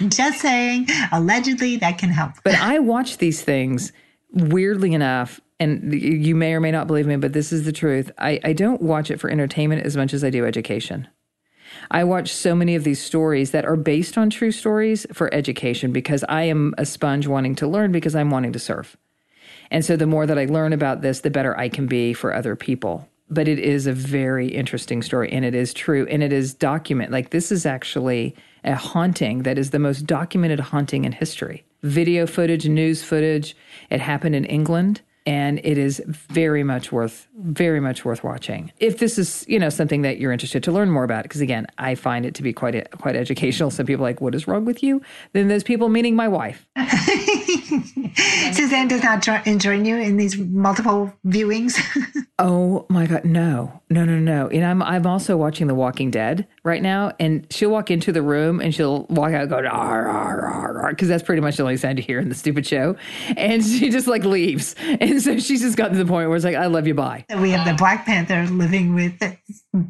Just 0.09 0.41
saying, 0.41 0.89
allegedly, 1.11 1.77
that 1.77 1.97
can 1.97 2.11
help. 2.11 2.33
But 2.45 2.57
I 2.57 2.79
watch 2.79 3.17
these 3.17 3.43
things 3.43 3.93
weirdly 4.31 4.93
enough 4.93 5.41
and 5.59 5.93
you 5.93 6.35
may 6.35 6.53
or 6.53 6.61
may 6.61 6.71
not 6.71 6.87
believe 6.87 7.07
me, 7.07 7.17
but 7.17 7.33
this 7.33 7.53
is 7.53 7.65
the 7.65 7.73
truth. 7.73 8.11
I, 8.19 8.41
I 8.45 8.53
don't 8.53 8.83
watch 8.83 9.11
it 9.11 9.21
for 9.21 9.31
entertainment 9.31 9.87
as 9.87 9.97
much 9.97 10.13
as 10.13 10.23
I 10.23 10.31
do 10.31 10.45
education. 10.45 11.09
I 11.91 12.05
watch 12.05 12.33
so 12.33 12.55
many 12.55 12.75
of 12.75 12.85
these 12.85 13.03
stories 13.03 13.51
that 13.51 13.65
are 13.65 13.77
based 13.77 14.19
on 14.19 14.31
true 14.31 14.53
stories 14.53 15.07
for 15.13 15.33
education 15.33 15.93
because 15.93 16.25
I 16.29 16.43
am 16.43 16.75
a 16.79 16.87
sponge 16.87 17.27
wanting 17.27 17.55
to 17.57 17.67
learn 17.67 17.93
because 17.93 18.15
I'm 18.15 18.31
wanting 18.31 18.53
to 18.53 18.59
serve. 18.59 18.97
And 19.71 19.85
so 19.85 19.97
the 19.97 20.07
more 20.07 20.27
that 20.27 20.39
I 20.39 20.45
learn 20.45 20.73
about 20.73 21.01
this, 21.01 21.21
the 21.21 21.31
better 21.31 21.59
I 21.59 21.69
can 21.69 21.87
be 21.87 22.13
for 22.13 22.35
other 22.35 22.55
people. 22.55 23.09
But 23.29 23.49
it 23.49 23.59
is 23.59 23.87
a 23.87 23.93
very 23.93 24.49
interesting 24.49 25.03
story 25.03 25.33
and 25.33 25.45
it 25.45 25.55
is 25.55 25.75
true 25.75 26.07
and 26.07 26.23
it 26.23 26.33
is 26.33 26.55
document 26.55 27.11
like 27.11 27.31
this 27.31 27.51
is 27.51 27.67
actually 27.67 28.37
a 28.63 28.77
haunting 28.77 29.43
that 29.43 29.59
is 29.59 29.71
the 29.71 29.81
most 29.81 30.07
documented 30.07 30.61
haunting 30.61 31.05
in 31.05 31.13
history. 31.13 31.65
Video 31.83 32.27
footage, 32.27 32.69
news 32.69 33.03
footage. 33.03 33.57
It 33.91 34.01
happened 34.01 34.37
in 34.37 34.45
England 34.45 35.01
and 35.27 35.61
it 35.65 35.77
is 35.77 36.01
very 36.07 36.63
much 36.63 36.93
worth 36.93 37.27
very 37.37 37.81
much 37.81 38.05
worth 38.05 38.25
watching. 38.25 38.73
If 38.79 38.99
this 38.99 39.19
is 39.19 39.45
you 39.49 39.59
know 39.59 39.69
something 39.69 40.03
that 40.03 40.19
you're 40.19 40.33
interested 40.33 40.63
to 40.65 40.73
learn 40.73 40.91
more 40.91 41.05
about 41.05 41.25
because 41.25 41.41
again 41.41 41.67
i 41.79 41.95
find 41.95 42.25
it 42.25 42.35
to 42.37 42.43
be 42.43 42.53
quite 42.53 42.91
quite 42.93 43.17
educational. 43.17 43.71
Some 43.71 43.87
people 43.87 44.05
are 44.05 44.09
like 44.09 44.21
what 44.21 44.35
is 44.35 44.49
wrong 44.49 44.65
with 44.65 44.83
you? 44.83 45.03
Then 45.33 45.49
there's 45.49 45.65
people 45.65 45.89
meaning 45.89 46.17
my 46.17 46.29
wife. 46.29 46.67
Suzanne 48.53 48.89
does 48.89 49.03
not 49.03 49.23
join 49.23 49.85
you 49.85 49.97
in 49.97 50.17
these 50.17 50.39
multiple 50.39 51.13
viewings? 51.27 51.77
Oh 52.39 52.85
my 52.91 53.07
god 53.07 53.25
no. 53.25 53.81
No 53.89 54.05
no 54.05 54.19
no. 54.19 54.49
And 54.49 54.63
i'm 54.63 54.83
i'm 54.83 55.07
also 55.07 55.39
watching 55.39 55.69
the 55.69 55.75
walking 55.75 56.11
dead 56.11 56.47
right 56.65 56.83
now 56.83 57.13
and 57.19 57.47
she'll 57.51 57.71
walk 57.71 57.91
into 57.91 58.13
the 58.13 58.21
room 58.21 58.61
and 58.61 58.75
she'll 58.75 59.05
walk 59.05 59.33
out 59.33 59.49
going 59.49 59.65
ar 59.65 60.07
ar 60.07 60.41
ar 60.43 60.83
ar 60.83 60.91
because 60.91 61.09
that's 61.09 61.23
pretty 61.23 61.41
much 61.41 61.57
the 61.57 61.63
only 61.63 61.79
sound 61.79 61.99
you 61.99 62.05
hear 62.05 62.19
in 62.21 62.29
the 62.29 62.35
stupid 62.35 62.67
show. 62.67 62.95
And 63.39 63.65
she 63.65 63.89
just 63.89 64.07
like 64.07 64.25
leaves. 64.25 64.75
And 65.01 65.16
so 65.21 65.39
she's 65.39 65.63
just 65.63 65.77
gotten 65.77 65.97
to 65.97 66.03
the 66.03 66.09
point 66.09 66.29
where 66.29 66.37
it's 66.37 66.45
like 66.45 66.57
i 66.57 66.67
love 66.67 66.87
you 66.87 66.95
bye. 66.95 67.25
We 67.41 67.51
have 67.51 67.67
the 67.67 67.75
black 67.75 68.07
panther 68.07 68.47
living 68.47 68.95
with 68.95 69.15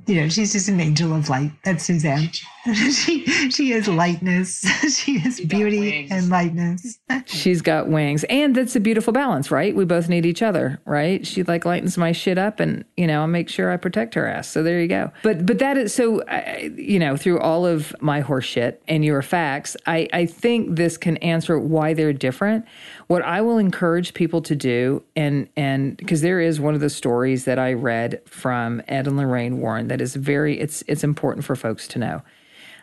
you 0.07 0.21
know 0.21 0.29
she's 0.29 0.53
just 0.53 0.69
an 0.69 0.81
angel 0.81 1.15
of 1.15 1.29
light. 1.29 1.53
That's 1.65 1.85
suzanne 1.85 2.31
she 2.93 3.25
she 3.51 3.73
is 3.73 3.89
lightness. 3.89 4.65
She 4.97 5.17
is 5.17 5.37
she 5.37 5.47
beauty 5.47 6.09
and 6.11 6.29
lightness. 6.29 6.99
She's 7.27 7.61
got 7.61 7.89
wings. 7.89 8.25
And 8.25 8.55
that's 8.55 8.77
a 8.77 8.81
beautiful 8.81 9.13
balance 9.13 9.51
right? 9.51 9.75
We 9.75 9.85
both 9.85 10.09
need 10.09 10.25
each 10.27 10.43
other 10.43 10.81
right? 10.85 11.27
She 11.27 11.43
like 11.43 11.65
lightens 11.65 11.99
my 11.99 12.13
shit 12.13 12.39
up 12.39 12.61
and 12.61 12.85
you 12.97 13.07
know 13.07 13.23
i 13.23 13.27
make 13.27 13.49
sure 13.49 13.71
i 13.71 13.77
protect 13.77 14.15
her 14.15 14.27
ass. 14.27 14.49
So 14.49 14.63
there 14.63 14.81
you 14.81 14.89
go. 14.89 15.11
But 15.23 15.47
but 15.47 15.59
that 15.59 15.77
is 15.77 15.95
so 15.95 16.23
I, 16.29 16.73
you 16.77 16.99
know, 16.99 17.17
through 17.17 17.41
all 17.41 17.67
of 17.67 17.95
my 18.01 18.23
horseshit 18.23 18.79
and 18.89 19.05
your 19.05 19.23
facts, 19.23 19.77
I, 19.87 20.09
I 20.13 20.27
think 20.27 20.77
this 20.77 20.97
can 20.97 21.17
answer 21.19 21.59
why 21.59 21.95
they're 21.95 22.13
different. 22.13 22.65
What 23.07 23.23
I 23.23 23.41
will 23.41 23.59
encourage 23.59 24.15
people 24.15 24.43
to 24.43 24.57
do, 24.57 25.03
and 25.15 25.49
and 25.57 25.97
because 25.97 26.21
there 26.21 26.41
is 26.41 26.61
one 26.61 26.75
of 26.75 26.81
the 26.81 26.91
stories 26.91 27.45
that 27.45 27.59
I 27.59 27.73
read 27.73 28.21
from 28.27 28.83
Ed 28.89 29.07
and 29.07 29.17
Lorraine 29.17 29.59
Warren 29.59 29.89
that 29.89 30.01
is 30.01 30.17
very 30.17 30.59
it's 30.59 30.83
it's 30.87 31.05
important 31.05 31.45
for 31.45 31.57
folks 31.57 31.89
to 31.89 31.99
know. 31.99 32.23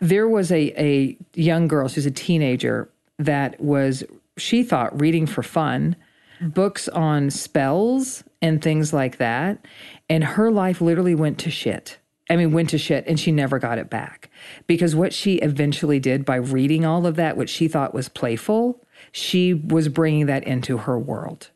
There 0.04 0.28
was 0.28 0.52
a 0.52 0.74
a 0.80 1.18
young 1.34 1.68
girl, 1.68 1.88
she's 1.88 2.06
a 2.06 2.12
teenager, 2.12 2.90
that 3.20 3.60
was 3.60 4.04
she 4.38 4.64
thought 4.64 5.00
reading 5.00 5.26
for 5.26 5.44
fun, 5.44 5.96
books 6.42 6.88
on 6.90 7.30
spells 7.30 8.24
and 8.42 8.62
things 8.62 8.94
like 8.94 9.18
that, 9.18 9.66
and 10.10 10.24
her 10.24 10.52
life 10.52 10.82
literally 10.82 11.16
went 11.16 11.38
to 11.40 11.52
shit 11.52 12.00
I 12.30 12.36
mean, 12.36 12.52
went 12.52 12.70
to 12.70 12.78
shit 12.78 13.06
and 13.08 13.20
she 13.20 13.32
never 13.32 13.60
got 13.60 13.78
it 13.78 13.90
back. 13.90 14.30
Because 14.66 14.96
what 14.96 15.14
she 15.14 15.36
eventually 15.36 16.00
did 16.00 16.26
by 16.26 16.38
reading 16.38 16.86
all 16.86 17.06
of 17.06 17.16
that, 17.16 17.38
what 17.38 17.50
she 17.50 17.68
thought 17.68 17.94
was 17.94 18.10
playful, 18.10 18.84
she 19.12 19.54
was 19.54 19.90
bringing 19.90 20.28
that 20.28 20.44
into 20.46 20.78
her 20.80 20.98
world. 20.98 21.50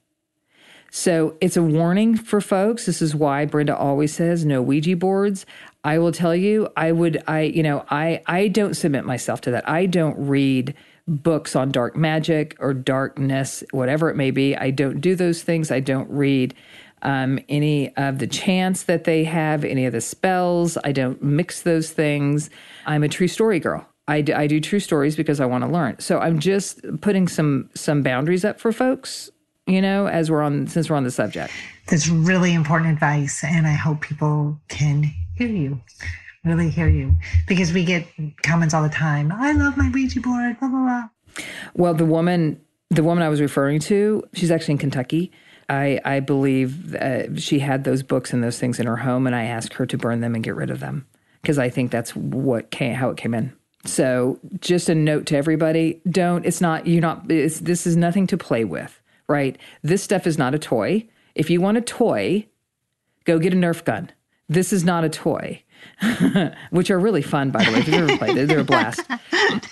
So 0.90 1.36
it's 1.42 1.58
a 1.58 1.64
warning 1.64 2.16
for 2.16 2.42
folks. 2.42 2.86
This 2.86 3.02
is 3.02 3.16
why 3.16 3.46
Brenda 3.46 3.76
always 3.76 4.14
says 4.14 4.46
no 4.46 4.62
Ouija 4.62 4.96
boards. 4.96 5.46
I 5.84 6.00
will 6.00 6.12
tell 6.12 6.36
you, 6.36 6.68
I 6.76 6.92
would, 6.92 7.24
I, 7.28 7.42
you 7.42 7.64
know, 7.64 7.86
I, 7.90 8.22
I 8.26 8.48
don't 8.50 8.74
submit 8.74 9.06
myself 9.06 9.42
to 9.42 9.52
that. 9.52 9.68
I 9.70 9.86
don't 9.86 10.18
read 10.18 10.74
books 11.08 11.56
on 11.56 11.72
dark 11.72 11.96
magic 11.96 12.56
or 12.60 12.74
darkness, 12.74 13.64
whatever 13.72 14.10
it 14.10 14.16
may 14.16 14.32
be. 14.32 14.56
I 14.56 14.72
don't 14.72 15.00
do 15.00 15.16
those 15.16 15.42
things. 15.44 15.72
I 15.72 15.80
don't 15.80 16.10
read 16.10 16.54
um, 17.02 17.40
any 17.48 17.96
of 17.96 18.20
the 18.20 18.28
chants 18.28 18.84
that 18.84 19.06
they 19.06 19.24
have, 19.24 19.64
any 19.64 19.86
of 19.86 19.94
the 19.94 20.02
spells. 20.02 20.78
I 20.84 20.92
don't 20.92 21.22
mix 21.24 21.62
those 21.62 21.92
things. 21.92 22.50
I'm 22.86 23.04
a 23.04 23.08
true 23.08 23.28
story 23.28 23.60
girl. 23.60 23.88
I 24.08 24.24
I 24.36 24.48
do 24.48 24.60
true 24.60 24.80
stories 24.80 25.16
because 25.16 25.40
I 25.40 25.46
want 25.46 25.64
to 25.64 25.70
learn. 25.70 26.00
So 26.00 26.20
I'm 26.20 26.40
just 26.40 26.82
putting 27.02 27.28
some 27.28 27.70
some 27.76 28.04
boundaries 28.04 28.46
up 28.46 28.60
for 28.60 28.72
folks, 28.72 29.30
you 29.66 29.82
know, 29.82 30.08
as 30.08 30.32
we're 30.32 30.42
on 30.42 30.68
since 30.68 30.90
we're 30.90 30.96
on 30.96 31.04
the 31.04 31.12
subject. 31.12 31.54
That's 31.88 32.08
really 32.08 32.54
important 32.54 32.92
advice, 32.92 33.44
and 33.44 33.68
I 33.68 33.74
hope 33.74 34.02
people 34.02 34.60
can 34.70 35.14
hear 35.38 35.48
you, 35.48 35.82
really 36.44 36.70
hear 36.70 36.88
you, 36.88 37.16
because 37.48 37.74
we 37.74 37.86
get 37.86 38.08
comments 38.44 38.74
all 38.74 38.84
the 38.84 38.90
time. 38.90 39.32
I 39.32 39.52
love 39.54 39.78
my 39.78 39.90
Ouija 39.90 40.22
board. 40.22 40.60
Blah 40.60 40.70
blah 40.70 40.84
blah. 40.84 41.10
Well, 41.76 41.94
the 41.94 42.06
woman 42.06 42.60
the 42.90 43.04
woman 43.04 43.24
I 43.24 43.30
was 43.30 43.42
referring 43.42 43.80
to, 43.82 44.24
she's 44.34 44.52
actually 44.52 44.74
in 44.74 44.78
Kentucky. 44.80 45.32
I, 45.70 46.00
I 46.06 46.20
believe 46.22 46.96
she 47.36 47.60
had 47.60 47.84
those 47.84 48.02
books 48.02 48.32
and 48.32 48.42
those 48.42 48.58
things 48.58 48.80
in 48.80 48.88
her 48.88 48.98
home, 48.98 49.28
and 49.28 49.36
I 49.36 49.44
asked 49.44 49.74
her 49.74 49.86
to 49.86 49.98
burn 49.98 50.22
them 50.22 50.34
and 50.34 50.44
get 50.44 50.56
rid 50.56 50.70
of 50.70 50.80
them 50.80 51.06
because 51.42 51.60
I 51.60 51.70
think 51.70 51.92
that's 51.92 52.16
what 52.16 52.72
came, 52.72 52.94
how 52.94 53.10
it 53.10 53.18
came 53.18 53.34
in. 53.34 53.54
So, 53.84 54.40
just 54.60 54.90
a 54.90 54.96
note 54.96 55.26
to 55.28 55.38
everybody: 55.38 56.02
don't. 56.10 56.46
It's 56.46 56.62
not. 56.62 56.88
You're 56.88 57.02
not. 57.02 57.30
It's, 57.30 57.60
this 57.60 57.86
is 57.86 57.96
nothing 57.96 58.28
to 58.28 58.38
play 58.38 58.64
with, 58.64 59.02
right? 59.28 59.58
This 59.82 60.04
stuff 60.04 60.26
is 60.26 60.38
not 60.38 60.56
a 60.56 60.60
toy. 60.60 61.08
If 61.36 61.50
you 61.50 61.62
want 61.62 61.78
a 61.78 61.82
toy, 61.82 62.48
go 63.26 63.38
get 63.38 63.54
a 63.54 63.58
Nerf 63.58 63.84
gun. 63.84 64.12
This 64.50 64.72
is 64.72 64.84
not 64.84 65.04
a 65.04 65.10
toy, 65.10 65.64
which 66.70 66.90
are 66.90 67.00
really 67.00 67.22
fun, 67.22 67.52
by 67.52 67.64
the 67.64 67.72
way. 67.72 67.80
If 67.80 67.88
you've 67.88 68.10
ever 68.10 68.18
played, 68.18 68.48
they're 68.48 68.60
a 68.60 68.64
blast. 68.64 69.02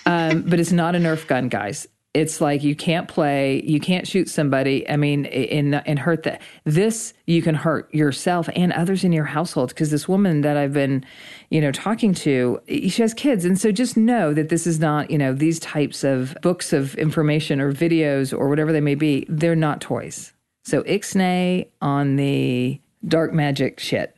Um, 0.06 0.42
but 0.42 0.58
it's 0.60 0.72
not 0.72 0.94
a 0.94 0.98
Nerf 0.98 1.26
gun, 1.26 1.48
guys 1.48 1.86
it's 2.16 2.40
like 2.40 2.64
you 2.64 2.74
can't 2.74 3.08
play, 3.08 3.62
you 3.66 3.78
can't 3.78 4.06
shoot 4.06 4.30
somebody. 4.30 4.88
I 4.88 4.96
mean, 4.96 5.26
and 5.26 5.74
and 5.86 5.98
hurt 5.98 6.22
that. 6.22 6.40
This 6.64 7.12
you 7.26 7.42
can 7.42 7.54
hurt 7.54 7.94
yourself 7.94 8.48
and 8.56 8.72
others 8.72 9.04
in 9.04 9.12
your 9.12 9.26
household 9.26 9.68
because 9.68 9.90
this 9.90 10.08
woman 10.08 10.40
that 10.40 10.56
I've 10.56 10.72
been, 10.72 11.04
you 11.50 11.60
know, 11.60 11.72
talking 11.72 12.14
to, 12.14 12.58
she 12.66 13.02
has 13.02 13.12
kids, 13.12 13.44
and 13.44 13.60
so 13.60 13.70
just 13.70 13.98
know 13.98 14.32
that 14.32 14.48
this 14.48 14.66
is 14.66 14.80
not, 14.80 15.10
you 15.10 15.18
know, 15.18 15.34
these 15.34 15.60
types 15.60 16.04
of 16.04 16.34
books 16.40 16.72
of 16.72 16.94
information 16.94 17.60
or 17.60 17.70
videos 17.70 18.36
or 18.36 18.48
whatever 18.48 18.72
they 18.72 18.80
may 18.80 18.94
be. 18.94 19.26
They're 19.28 19.54
not 19.54 19.82
toys. 19.82 20.32
So 20.64 20.84
ixnay 20.84 21.68
on 21.82 22.16
the 22.16 22.80
dark 23.06 23.34
magic 23.34 23.78
shit. 23.78 24.15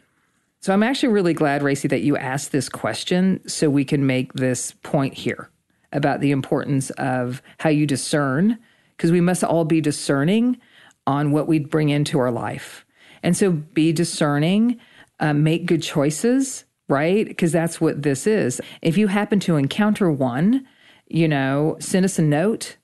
So 0.69 0.75
I'm 0.75 0.83
actually 0.83 1.15
really 1.15 1.33
glad, 1.33 1.63
Racy, 1.63 1.89
that 1.89 2.03
you 2.03 2.19
asked 2.19 2.53
this 2.53 2.69
question 2.69 3.41
so 3.49 3.71
we 3.71 3.87
can 3.87 4.07
make 4.07 4.35
this 4.35 4.73
point 4.83 5.15
here 5.15 5.49
about 5.95 6.21
the 6.21 6.31
importance 6.31 6.91
of 6.91 7.41
how 7.59 7.71
you 7.71 7.87
discern, 7.87 8.59
because 8.95 9.11
we 9.11 9.23
must 9.23 9.43
all 9.43 9.65
be 9.65 9.81
discerning 9.81 10.59
on 11.07 11.31
what 11.33 11.49
we 11.49 11.59
bring 11.59 11.89
into 11.89 12.19
our 12.19 12.31
life. 12.31 12.85
And 13.23 13.35
so 13.35 13.51
be 13.51 13.95
discerning, 13.95 14.79
uh, 15.21 15.33
make 15.33 15.65
good 15.65 15.83
choices, 15.83 16.67
right? 16.87 17.27
Because 17.27 17.51
that's 17.51 17.81
what 17.81 18.03
this 18.03 18.27
is. 18.27 18.61
If 18.83 18.99
you 18.99 19.07
happen 19.07 19.41
to 19.41 19.57
encounter 19.57 20.13
one, 20.13 20.67
you 21.07 21.29
know, 21.29 21.79
send 21.81 22.05
us 22.05 22.19
a 22.19 22.23
note 22.23 22.77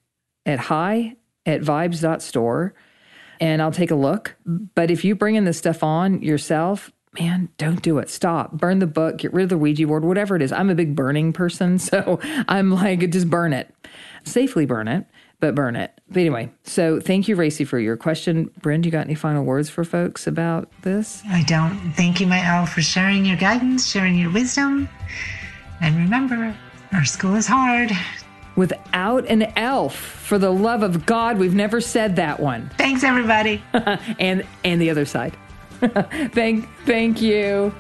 at 0.47 0.59
hi 0.59 1.17
at 1.45 1.61
vibes.store 1.61 2.73
and 3.41 3.61
I'll 3.61 3.73
take 3.73 3.91
a 3.91 3.95
look. 3.95 4.37
But 4.47 4.91
if 4.91 5.05
you 5.05 5.15
bring 5.15 5.35
in 5.35 5.45
this 5.45 5.59
stuff 5.59 5.83
on 5.83 6.23
yourself, 6.23 6.91
man, 7.19 7.49
don't 7.59 7.83
do 7.83 7.99
it. 7.99 8.11
Stop. 8.11 8.53
Burn 8.53 8.79
the 8.79 8.87
book, 8.87 9.19
get 9.19 9.33
rid 9.33 9.45
of 9.45 9.49
the 9.51 9.59
Ouija 9.59 9.87
board, 9.87 10.05
whatever 10.05 10.37
it 10.37 10.43
is. 10.43 10.53
I'm 10.53 10.71
a 10.71 10.75
big 10.75 10.95
burning 10.97 11.33
person. 11.33 11.79
So 11.95 12.19
I'm 12.49 12.71
like, 12.73 13.09
just 13.11 13.29
burn 13.31 13.53
it. 13.53 13.73
Safely 14.25 14.65
burn 14.67 14.89
it, 14.89 15.07
but 15.39 15.55
burn 15.55 15.77
it. 15.77 15.93
But 16.09 16.21
anyway, 16.21 16.51
so 16.65 16.99
thank 16.99 17.29
you, 17.29 17.37
Racy, 17.37 17.65
for 17.65 17.79
your 17.79 17.97
question. 17.97 18.51
Brenda, 18.61 18.87
you 18.87 18.93
got 18.93 19.05
any 19.05 19.15
final 19.15 19.45
words 19.45 19.69
for 19.69 19.85
folks 19.85 20.27
about 20.27 20.69
this? 20.83 21.23
I 21.29 21.43
don't. 21.43 21.93
Thank 21.93 22.21
you, 22.21 22.27
my 22.27 22.41
owl, 22.41 22.67
for 22.67 22.83
sharing 22.83 23.25
your 23.27 23.37
guidance, 23.37 23.87
sharing 23.87 24.17
your 24.17 24.33
wisdom. 24.33 24.89
And 25.81 25.95
remember, 25.97 26.57
Earth 26.95 27.09
school 27.09 27.35
is 27.37 27.47
hard. 27.47 27.93
Without 28.57 29.27
an 29.27 29.43
elf, 29.57 29.95
for 29.95 30.39
the 30.39 30.51
love 30.51 30.83
of 30.83 31.07
God, 31.07 31.39
we've 31.39 31.55
never 31.55 31.81
said 31.81 32.17
that 32.17 32.41
one. 32.41 32.71
Thanks, 32.79 33.05
everybody. 33.05 33.63
and 34.19 34.45
and 34.65 34.81
the 34.81 34.91
other 34.91 35.05
side. 35.05 35.37
thank, 36.33 36.69
thank 36.85 37.21
you. 37.21 37.75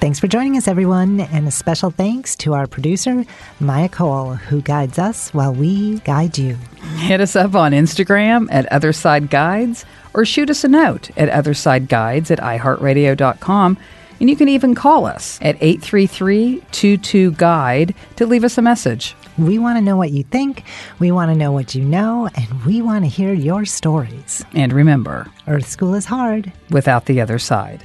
Thanks 0.00 0.18
for 0.18 0.28
joining 0.28 0.56
us, 0.56 0.66
everyone, 0.66 1.20
and 1.20 1.46
a 1.46 1.50
special 1.50 1.90
thanks 1.90 2.34
to 2.36 2.54
our 2.54 2.66
producer, 2.66 3.22
Maya 3.60 3.90
Cole, 3.90 4.32
who 4.32 4.62
guides 4.62 4.98
us 4.98 5.34
while 5.34 5.52
we 5.52 5.98
guide 6.00 6.38
you. 6.38 6.56
Hit 6.96 7.20
us 7.20 7.36
up 7.36 7.54
on 7.54 7.72
Instagram 7.72 8.48
at 8.50 8.64
Otherside 8.70 9.28
Guides 9.28 9.84
or 10.14 10.24
shoot 10.24 10.48
us 10.48 10.64
a 10.64 10.68
note 10.68 11.10
at 11.18 11.28
OthersideGuides 11.28 12.30
at 12.30 12.38
iHeartRadio.com. 12.38 13.76
And 14.20 14.30
you 14.30 14.36
can 14.36 14.48
even 14.48 14.74
call 14.74 15.04
us 15.04 15.38
at 15.42 15.56
833 15.60 16.62
22 16.72 17.32
Guide 17.32 17.94
to 18.16 18.24
leave 18.24 18.44
us 18.44 18.56
a 18.56 18.62
message. 18.62 19.14
We 19.40 19.58
want 19.58 19.78
to 19.78 19.80
know 19.82 19.96
what 19.96 20.10
you 20.10 20.22
think, 20.22 20.64
we 20.98 21.10
want 21.10 21.30
to 21.30 21.34
know 21.36 21.50
what 21.50 21.74
you 21.74 21.82
know, 21.82 22.28
and 22.34 22.64
we 22.66 22.82
want 22.82 23.06
to 23.06 23.08
hear 23.08 23.32
your 23.32 23.64
stories. 23.64 24.44
And 24.52 24.70
remember 24.70 25.26
Earth 25.48 25.66
School 25.66 25.94
is 25.94 26.04
hard 26.04 26.52
without 26.68 27.06
the 27.06 27.22
other 27.22 27.38
side. 27.38 27.82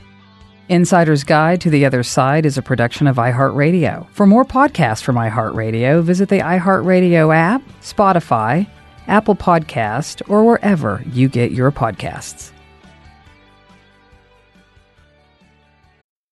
Insider's 0.68 1.24
Guide 1.24 1.62
to 1.62 1.70
the 1.70 1.86
Other 1.86 2.04
Side 2.04 2.46
is 2.46 2.58
a 2.58 2.62
production 2.62 3.08
of 3.08 3.16
iHeartRadio. 3.16 4.10
For 4.10 4.26
more 4.26 4.44
podcasts 4.44 5.02
from 5.02 5.16
iHeartRadio, 5.16 6.04
visit 6.04 6.28
the 6.28 6.40
iHeartRadio 6.40 7.34
app, 7.34 7.62
Spotify, 7.82 8.68
Apple 9.08 9.36
Podcast, 9.36 10.28
or 10.28 10.44
wherever 10.44 11.04
you 11.14 11.30
get 11.30 11.52
your 11.52 11.72
podcasts. 11.72 12.52